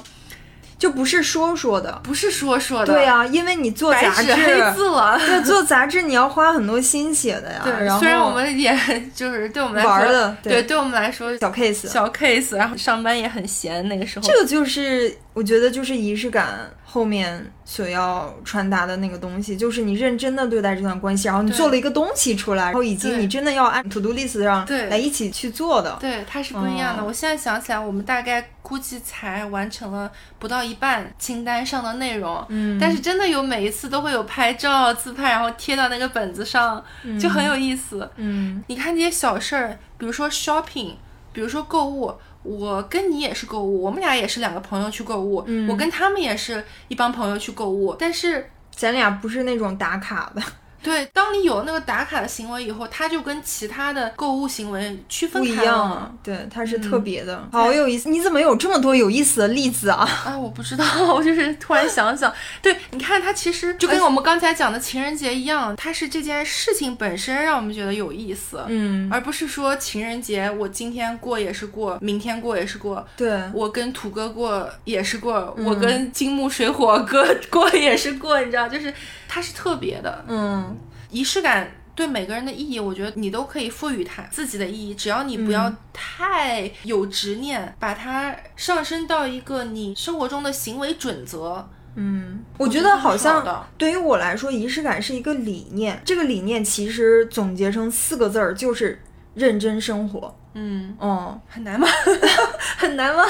[0.77, 1.99] 就不是说说的。
[2.03, 5.19] 不是说说的，对呀、因为你做杂志，黑字了。
[5.19, 7.61] 对，做杂志你要花很多心血的呀。
[7.63, 8.77] 对，然后虽然我们也
[9.13, 25.97] 就是对我们来说玩儿的对对，对我们来说小 case，小 case，然后上班也很闲，那个时候这个就是我觉得就是仪式感后面所要传达的那个东西，就是你认真的对待这段关系，然后你做了一个东西出来，然后以及你真的要按 to do list 上对来一起去做的。
[25.99, 27.03] 对，它是不一样的。
[27.03, 30.09] 哦我现在想起来，我们大概估计才完成了
[30.39, 36.81] 不到一半清单上的内容，嗯但是真的有每一次都会有拍照、自拍，然后贴到那个本子上，
[37.19, 38.09] 就很有意思。
[38.15, 40.93] 嗯你看这些小事儿，比如说 shopping，
[41.33, 42.15] 比如说购物。
[42.47, 45.67] 我跟你也是购物，我们俩也是两个朋友去购物，嗯。
[45.67, 50.41] 我跟他们也是一帮朋友去购物，但是咱俩不是那种打卡的，
[50.87, 56.11] 对，当你有那个打卡的行为以后，它就跟其他的购物行为区分不一开了。
[56.23, 58.09] 对，它是特别的，嗯好有意思。
[58.09, 60.07] 你怎么有这么多有意思的例子啊？
[60.25, 62.31] 啊，我不知道， 我就是突然想想，
[62.61, 78.93] 对，你看它其实就跟我们刚才讲的情人节一样，它是这件事情本身让我们觉得有意思，嗯，而不是说情人节我今天过也是过，明天过也是过，对，我跟土哥过也是过，我嗯跟金木水火哥 过也是过，你知道，就是
[79.27, 80.76] 它是特别的，嗯
[81.09, 91.67] 仪式感对每个人的意义，我觉得你都可以赋予它自己的意义，只要你不要嗯太有执念，把它上升到一个你生活中的行为准则。
[91.95, 95.99] 嗯，我觉觉得好像对于我来说，仪式感是一个理念。
[96.05, 99.01] 这个理念其实总结成四个字儿，就是
[99.33, 100.37] 认真生活。
[100.53, 101.87] 嗯，哦，很难吗？
[102.77, 103.23] 很难吗？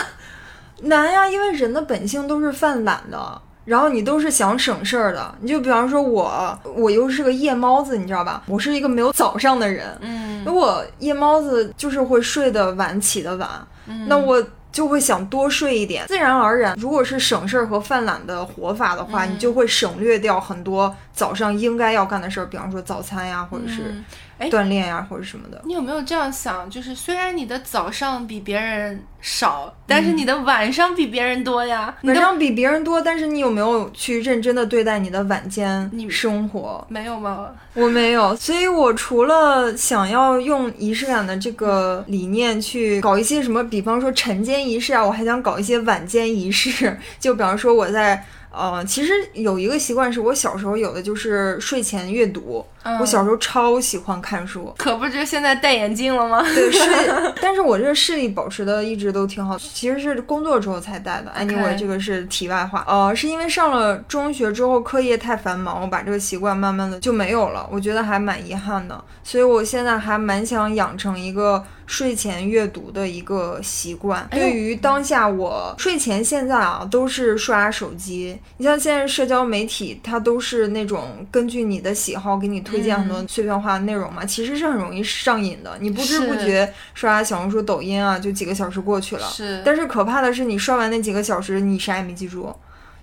[0.81, 5.35] 难呀，因为人的本性都是犯懒的，然后你都是想省事儿的。
[5.41, 8.41] 你就比方说我，我又是个夜猫子，你知道吧？
[8.47, 9.85] 我是一个没有早上的人。
[10.01, 13.49] 嗯如果夜猫子就是会睡得晚，起得晚，
[13.87, 14.41] 嗯那我
[14.71, 16.05] 就会想多睡一点。
[16.07, 23.93] 自然而然，如果是省事儿和犯懒的活法的话，嗯你就会省略掉很多早上应该要干的事儿，比方说早餐呀，或者是
[24.39, 25.61] 锻炼呀，或者什么的。
[25.65, 26.69] 你有没有这样想？
[26.69, 31.95] 就是虽然你的早上比别人少，但是你的晚上比别人多呀。
[32.01, 36.85] 你的晚上比别人多，但是你有没有去认真的对待你的晚间生活？
[36.89, 37.49] 没有吗？
[37.73, 46.97] 我没有，所以我除了想要用仪式感的这个理念去搞一些什么，比方说晨间仪式啊，我还想搞一些晚间仪式。
[47.19, 52.65] 就比方说我在呃，其实有一个习惯是我小时候有的，就是睡前阅读。
[52.87, 56.41] 嗯我小时候超喜欢看书，可不就现在戴眼镜了吗？
[56.55, 56.79] 对视，
[57.41, 61.31] 但是我这个视力保持的一直都挺好，其实是工作之后才戴的。
[61.37, 62.85] Anyway，这个是题外话。
[62.87, 69.03] 呃，是因为上了中学之后课业太繁忙，我把这个习惯慢慢的就没有了，我觉得还蛮遗憾的。
[69.23, 74.25] 所以我现在还蛮想养成一个睡前阅读的一个习惯。
[74.31, 85.77] 哎对于当下我睡前现在啊都是刷手机，你像现在社交媒体，它都是那种根据你的喜好给你推荐很多碎片化的内容嘛，其实是很容易上瘾的。
[85.79, 89.27] 你不知不觉刷小红书、抖音啊，就几个小时过去了。
[89.27, 92.53] 是但是可怕的是，你刷完那几个小时，你啥也没记住，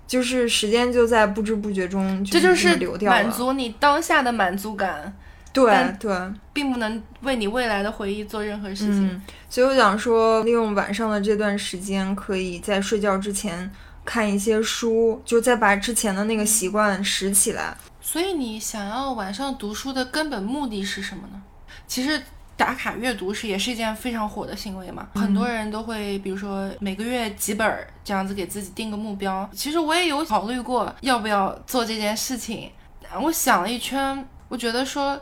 [0.07, 3.23] 就是时间就在不知不觉中这就是么流掉了。
[3.23, 5.13] 满足你当下的满足感，
[5.51, 6.15] 对但对，
[6.53, 9.09] 并不能为你未来的回忆做任何事情。
[9.09, 13.71] 嗯，所以我想说，利用晚上的这段时间，可以在睡觉之前
[14.03, 17.75] 看一些书，就再把之前的那个习惯拾起来。
[18.05, 21.41] 所以你想要晚上读书的根本目的是什么呢？
[21.87, 22.21] 其实
[22.55, 29.49] 打卡阅读是也是一件非常火的行为嘛，很多人都会，比如说每个月几本儿这样子给自己定个目标。
[29.51, 32.71] 其实我也有考虑过要不要做这件事情，
[33.19, 35.19] 我想了一圈，我觉得说，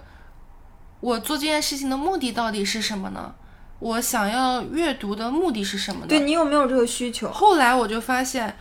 [1.00, 3.34] 我做这件事情的目的到底是什么呢？
[3.80, 6.08] 我想要阅读的目的是什么呢？
[6.10, 7.32] 对你有没有这个需求？
[7.32, 8.54] 后来我就发现，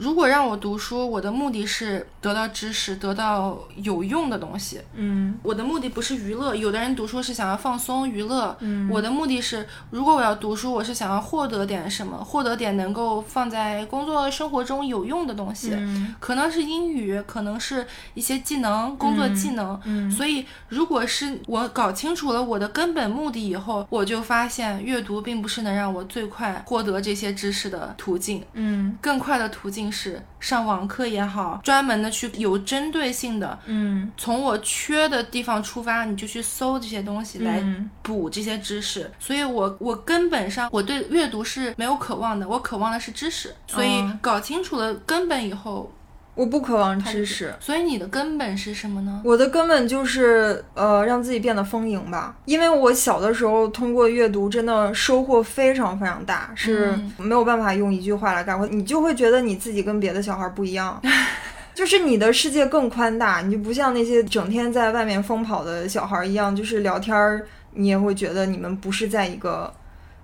[0.00, 4.80] 如果让我读书，我的目的是得到知识，得到有用的东西。
[4.94, 8.56] 嗯我的目的不是娱乐，有的人读书是想要放松娱乐。
[8.60, 15.72] 嗯我的目的是，如果我要读书，我是想要获得点什么，获得点能够放在工作生活中有用的东西。
[15.74, 19.78] 嗯可能是英语，可能是一些技能、工作技能。
[19.84, 28.42] 嗯所以，如果是我搞清楚了我的根本目的以后，我就发现阅读并不是能让我最快获得这些知识的途径。
[28.54, 39.10] 嗯更快的途径心事，上网课也好，专门的去有针对性的，嗯从我缺的地方出发，你就去搜这些东西来嗯补这些知识。
[39.18, 43.54] 所以我我根本上我对阅读是没有渴望的，我渴望的是知识。
[43.66, 45.92] 所以哦搞清楚了根本以后，
[46.34, 47.54] 我不渴望知识。
[47.60, 49.20] 所以你的根本是什么呢？
[49.24, 52.34] 我的根本就是呃，让自己变得丰盈吧。
[52.44, 58.66] 因为我小的时候通过阅读，真的收获非常非常大，是嗯没有办法用一句话来概括。
[58.66, 61.00] 你就会觉得你自己跟别的小孩不一样，
[61.74, 69.72] 就是你的世界更宽大，你就不像那些整天在外面疯跑的小孩一样，就是聊天儿，你也会觉得你们不是在一个。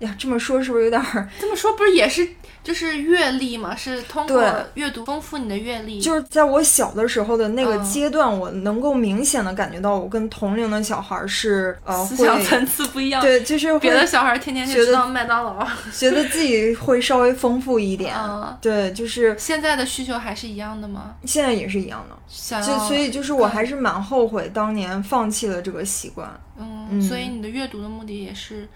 [0.01, 1.29] 呀，这么说是不是有点儿？
[1.41, 2.29] 这么说不是也是
[2.63, 3.75] 就是阅历嘛？
[3.75, 4.45] 是通过
[4.75, 6.01] 阅读丰富你的阅历。
[6.01, 13.23] 就是在我小的时候的那个嗯阶段，我能够明显的感觉到，我跟同龄的小孩儿是呃思想层次不一样。
[13.23, 15.67] 对，就是别的小孩天天就觉得知道麦当劳。
[15.97, 18.15] 觉得自己会稍微丰富一点。
[18.19, 21.15] 嗯对，就是现在的需求还是一样的吗？
[21.25, 22.17] 现在也是一样的。
[22.27, 26.29] 就想要所以就是我还是蛮后悔当年放弃了这个习惯。
[26.59, 28.69] 嗯，嗯所以你的阅读的目的也是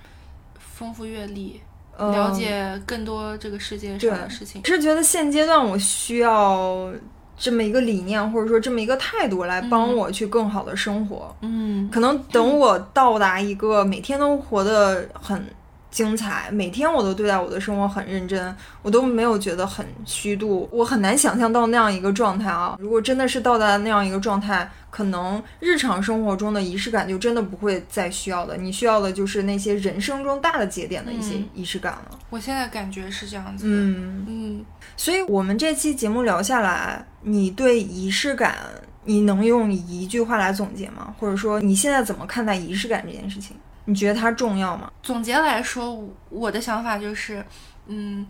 [0.80, 1.60] 丰富阅历，
[1.98, 4.64] 呃了解更多这个世界上的事情。
[4.64, 6.90] 是觉得现阶段我需要
[7.36, 11.36] 这么一个理念，或者说这么一个态度来帮我去更好的生活。
[11.42, 15.44] 嗯可能等我到达一个每天都活得很
[15.90, 20.68] 精彩，每天我都对待我的生活很认真，我都没有觉得很虚度。
[20.70, 22.76] 我很难想象到那样一个状态啊！
[22.78, 28.56] 如果真的是到达那样一个状态，可能日常生活中的仪式感就真的不会再需要了。
[28.56, 32.18] 你需要的就是那些人生中大的节点的一些嗯仪式感了。
[32.30, 33.70] 我现在感觉是这样子的。
[33.70, 34.64] 嗯，嗯
[34.96, 38.56] 所以我们这期节目聊下来，你对仪式感，
[39.04, 41.12] 你能用一句话来总结吗？
[41.18, 43.56] 或者说你现在怎么看待仪式感这件事情？
[43.90, 44.90] 你觉得它重要吗？
[45.02, 47.44] 总结来说，我的想法就是，
[47.86, 48.24] 嗯，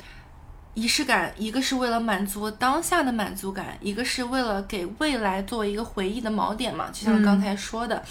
[0.72, 6.88] 仪式感，一个是为了满足当下的满足感，一个是为了给未来作为一个回忆的锚点嘛。
[6.90, 8.02] 就像刚才说的，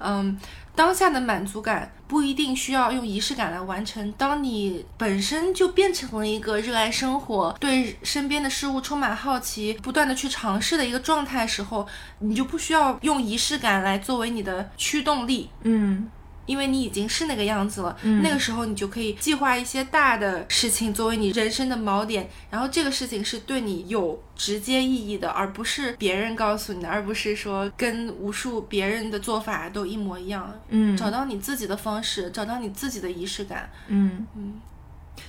[0.00, 0.36] 嗯。
[0.76, 4.12] 当下的满足感不一定需要用仪式感来完成。
[4.12, 11.88] 当你本身就变成了一个热爱生活、对身边的事物充满好奇、不断的去尝试的一个状态时候，
[12.18, 15.48] 你就不需要用仪式感来作为你的驱动力。
[15.62, 16.10] 嗯
[16.46, 30.52] 因为你已经是那个样子了，嗯那个时候你就可以计划一些大的事情作为你人生的锚点，然后这个事情是对你有直接意义的，而不是别人告诉你的，而不是说跟无数别人的做法都一模一样。
[30.68, 33.68] 嗯找到你自己的方式，找到你自己的仪式感。
[33.88, 34.60] 嗯嗯，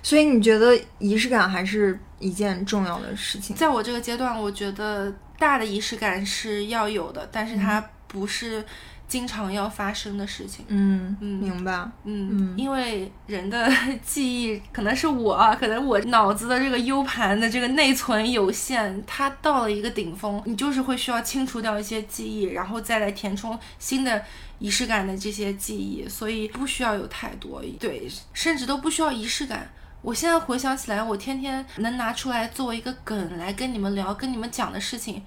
[0.03, 3.55] 所以你觉得仪式感还是一件重要的事情？
[3.55, 8.63] 在我这个阶段，我觉得大的仪式感是要有的，但是它不是
[9.07, 10.65] 经常要发生的事情。
[10.67, 11.73] 嗯嗯明白。
[12.03, 13.71] 嗯嗯，因为人的
[14.05, 24.23] 记忆可能是我啊，可能我脑子的这个 U 盘的这个内存有限，它到了一个顶峰，你就是会需要清除掉一些记忆，然后再来填充新的
[24.59, 29.69] 仪式感的这些记忆，所以不需要有太多，对，甚至都不需要仪式感。
[30.01, 35.21] 我现在回想起来，我天天能拿出来作为一个梗来跟你们聊、跟你们讲的事情，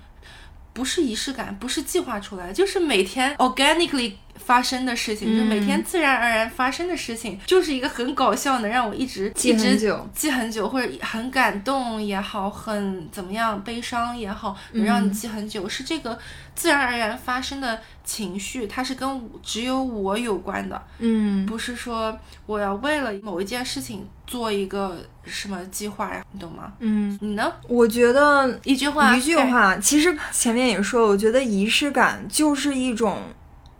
[0.72, 4.14] 不是仪式感，不是计划出来，就是每天 organically
[4.44, 10.08] 发生的事情，就每天自然而然发生的事情，就是一个很搞笑，能让我一直记很久。
[10.14, 16.18] 记很久，或者很感动也好，很怎么样悲伤也好，能让你记很久，是这个
[16.54, 21.46] 自然而然发生的情绪，它是跟只有我有关的，嗯。
[21.46, 22.16] 不是说
[22.46, 26.72] 我要为了某一件事情做一个什么计划呀，你懂吗？
[26.78, 27.52] 嗯，你呢？
[27.68, 33.18] 我觉得一句话，一句话，其实前面也说了，我觉得仪式感就是一种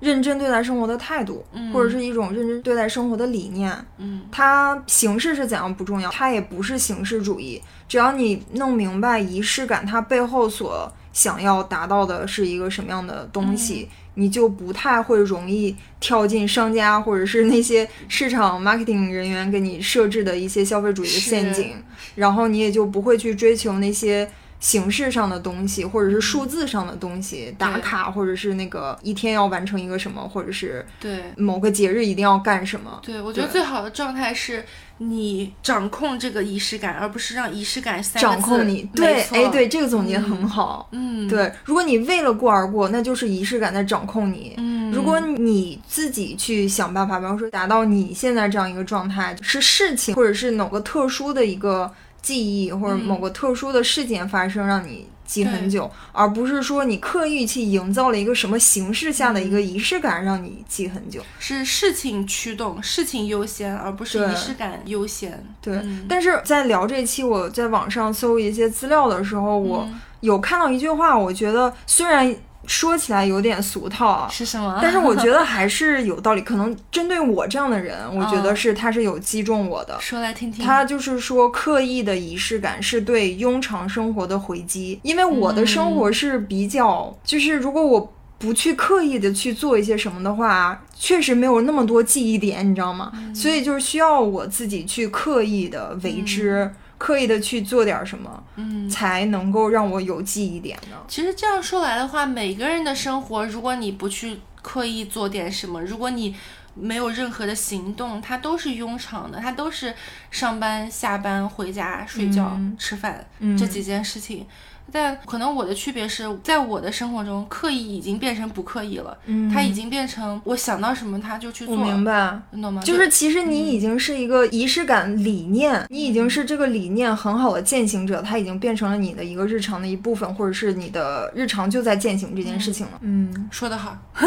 [0.01, 3.73] 认真对待生活的态度，嗯或者是一种认真对待生活的理念。
[3.99, 7.61] 嗯它形式是怎样不重要，它也不是形式主义。
[7.89, 21.75] 只要你弄明白仪式感它背后所想要达到的是一个什么样的东西，你就不太会容易跳进商家或者是那些市场 marketing 人员给你设置的一些消费主义的陷阱，
[22.15, 24.31] 然后你也就不会去追求那些。
[24.61, 31.25] 形式上的东西，或者是数字上的东西，打卡，或者是那个一天要完成一个什么，或者是对。
[31.37, 33.01] 某个节日一定要干什么。
[33.03, 34.65] 对，我觉得最好的状态是
[34.99, 40.89] 你掌控这个仪式感，而不是让仪式感掌控你，对，哎，对，这个总结很好。
[40.93, 44.55] 嗯，对，如果你为了过而过，那就是仪式感在掌控你。
[44.59, 51.91] 嗯，如果你自己去想办法，比方说达到你现在这样一个状态，是事情或者是某个特殊的一个
[52.23, 61.23] 记忆，或者嗯某个特殊的事件发生，让你记很久，而不是说你刻意去营造了一个什么形式下的一嗯个仪式感让你记很久。
[61.39, 65.45] 是事情驱动，事情优先，而不是仪式感优先。
[65.61, 66.07] 对，嗯。
[66.09, 70.01] 但是在聊这期，我在网上搜一些资料的时候，我嗯。
[70.21, 72.37] 有看到一句话，我觉得虽然
[72.71, 74.79] 说起来有点俗套啊，是什么？
[74.81, 76.41] 但是我觉得 还是有道理。
[76.43, 79.99] 可能针对我这样的人，我觉得哦是他是有击中我的。
[80.01, 80.65] 说来听听。
[80.65, 85.01] 他就是说，刻意的仪式感是对庸常生活的回击。
[85.03, 93.11] 因为我的生活是比较，就是如果我不去刻意的去做一些什么的话，确实没有那么多记忆点，你知道吗？
[93.35, 100.99] 所以就是需要我自己去刻意的为之，刻意的去做点什么，嗯，才能够让我有记忆点呢。
[101.09, 106.37] 其实这样说来的话，每个人的生活，如果你不去刻意做点什么，如果你
[106.75, 109.95] 没有任何的行动，它都是庸常的，它都是
[110.31, 114.47] 上班、下班、回家、睡觉、嗯吃饭、嗯这几件事情。
[114.93, 122.41] 但可能我的区别是在我的生活中，刻意已经变成不刻意了，嗯它已经变成我想到什么他就去做，我明白。
[122.51, 122.83] 你懂吗？
[122.83, 132.93] 就是其实你已经是一个仪式感理念，你已经是这个理念很好的践行者，它已经变成了你的一个日常的一部分，或者是你的日常就在践行这件事情了。
[133.01, 133.97] 嗯，说得好，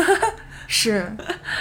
[0.67, 1.11] 是，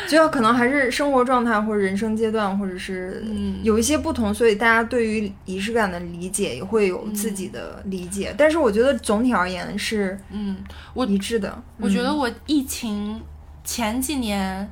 [0.09, 8.35] 就要可能还是生活状态或者人生阶段，或者是嗯有一些不同，所以大家对于仪式感的理解也会有自己的理解。
[8.39, 10.57] 但是我觉得总体而言是嗯，
[10.95, 11.62] 我一致的。
[11.79, 13.20] 我觉得我疫情
[13.65, 14.70] 前几年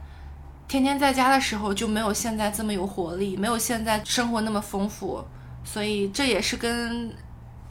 [0.69, 5.24] 天天在家的时候就没有现在这么有活力，没有现在生活那么丰富，
[5.65, 7.12] 所以这也是跟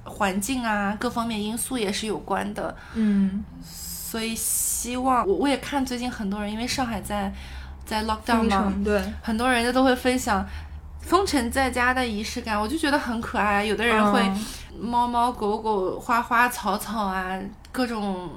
[0.03, 2.75] 环境啊各方面因素也是有关的。
[2.95, 4.35] 嗯，所以
[4.79, 7.29] 希望我我也看最近很多人，因为上海在
[7.85, 10.47] 在 lockdown 封嘛，对，很多人家都会分享
[11.01, 13.65] 封城在家的仪式感，我就觉得很可爱。
[13.65, 14.45] 有的人会嗯
[14.79, 17.37] 猫猫狗狗、花花草草啊，
[17.73, 18.29] 各种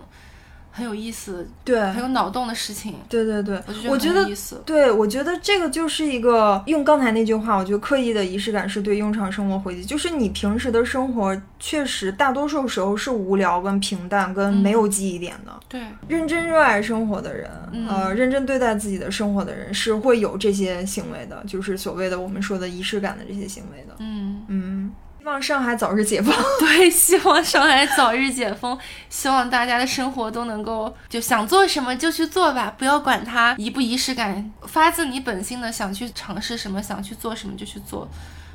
[0.73, 4.33] 很有意思、对很有脑洞的事情，对对对，我就觉得。
[4.65, 15.53] 对，我觉得这个就是一个用刚才那句话，我觉得刻意的仪式感是对庸常生活回击，就是你平时的生活确实大多数时候是无聊、跟平淡、跟没有记忆点的。
[15.69, 23.95] 对，认真热爱生活的人，嗯呃，认真对待自己的生活的人是会有这些行为的，就是所谓的我们说的仪式感的这些行为的。
[23.99, 24.93] 嗯，嗯，
[25.23, 26.35] 希望上海早日解封。
[26.59, 28.77] 对，希望上海早日解封，
[29.09, 38.09] 希望大家的生活都能够就想做什么就去做吧，不要管它仪不仪式感，发自你本心的想去尝试什么，想去做什么就去做。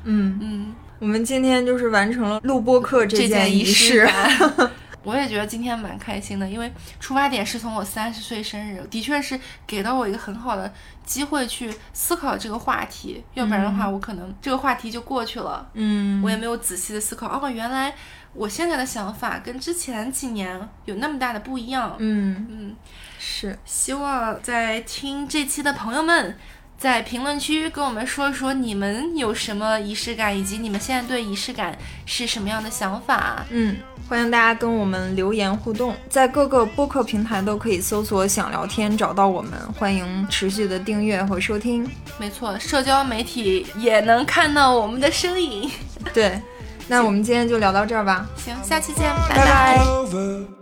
[0.04, 4.06] 嗯，嗯，我们今天就是完成了录播课这件仪仪式。
[5.08, 5.18] 感。
[5.18, 10.72] 我也觉得今天蛮开心的，因为出发点是从我三十岁生日，的确是给到我一个很好的
[11.04, 17.94] 机会去思考这个话题，要不然的话，我可能这个话题就过去了，嗯，我也没有仔细的思考，哦，原来
[18.34, 21.96] 我现在的想法跟之前几年有那么大的不一样。
[21.98, 22.76] 嗯嗯，
[23.18, 23.58] 是。
[23.64, 26.36] 希望在听这期的朋友们。
[26.78, 31.76] 在评论区跟我们说说你们有什么仪式感，以及你们现在对仪式感
[32.06, 33.44] 是什么样的想法。
[33.50, 33.76] 嗯，
[34.08, 41.84] 欢迎大家跟我们留言互动，在各个播客平台都可以搜索“想聊天”找到我们，欢迎持续的订阅和收听。
[42.16, 45.68] 没错，社交媒体也能看到我们的身影。
[46.14, 46.40] 对，
[46.86, 48.24] 那我们今天就聊到这儿吧。
[48.36, 50.57] 行，下期见，拜拜.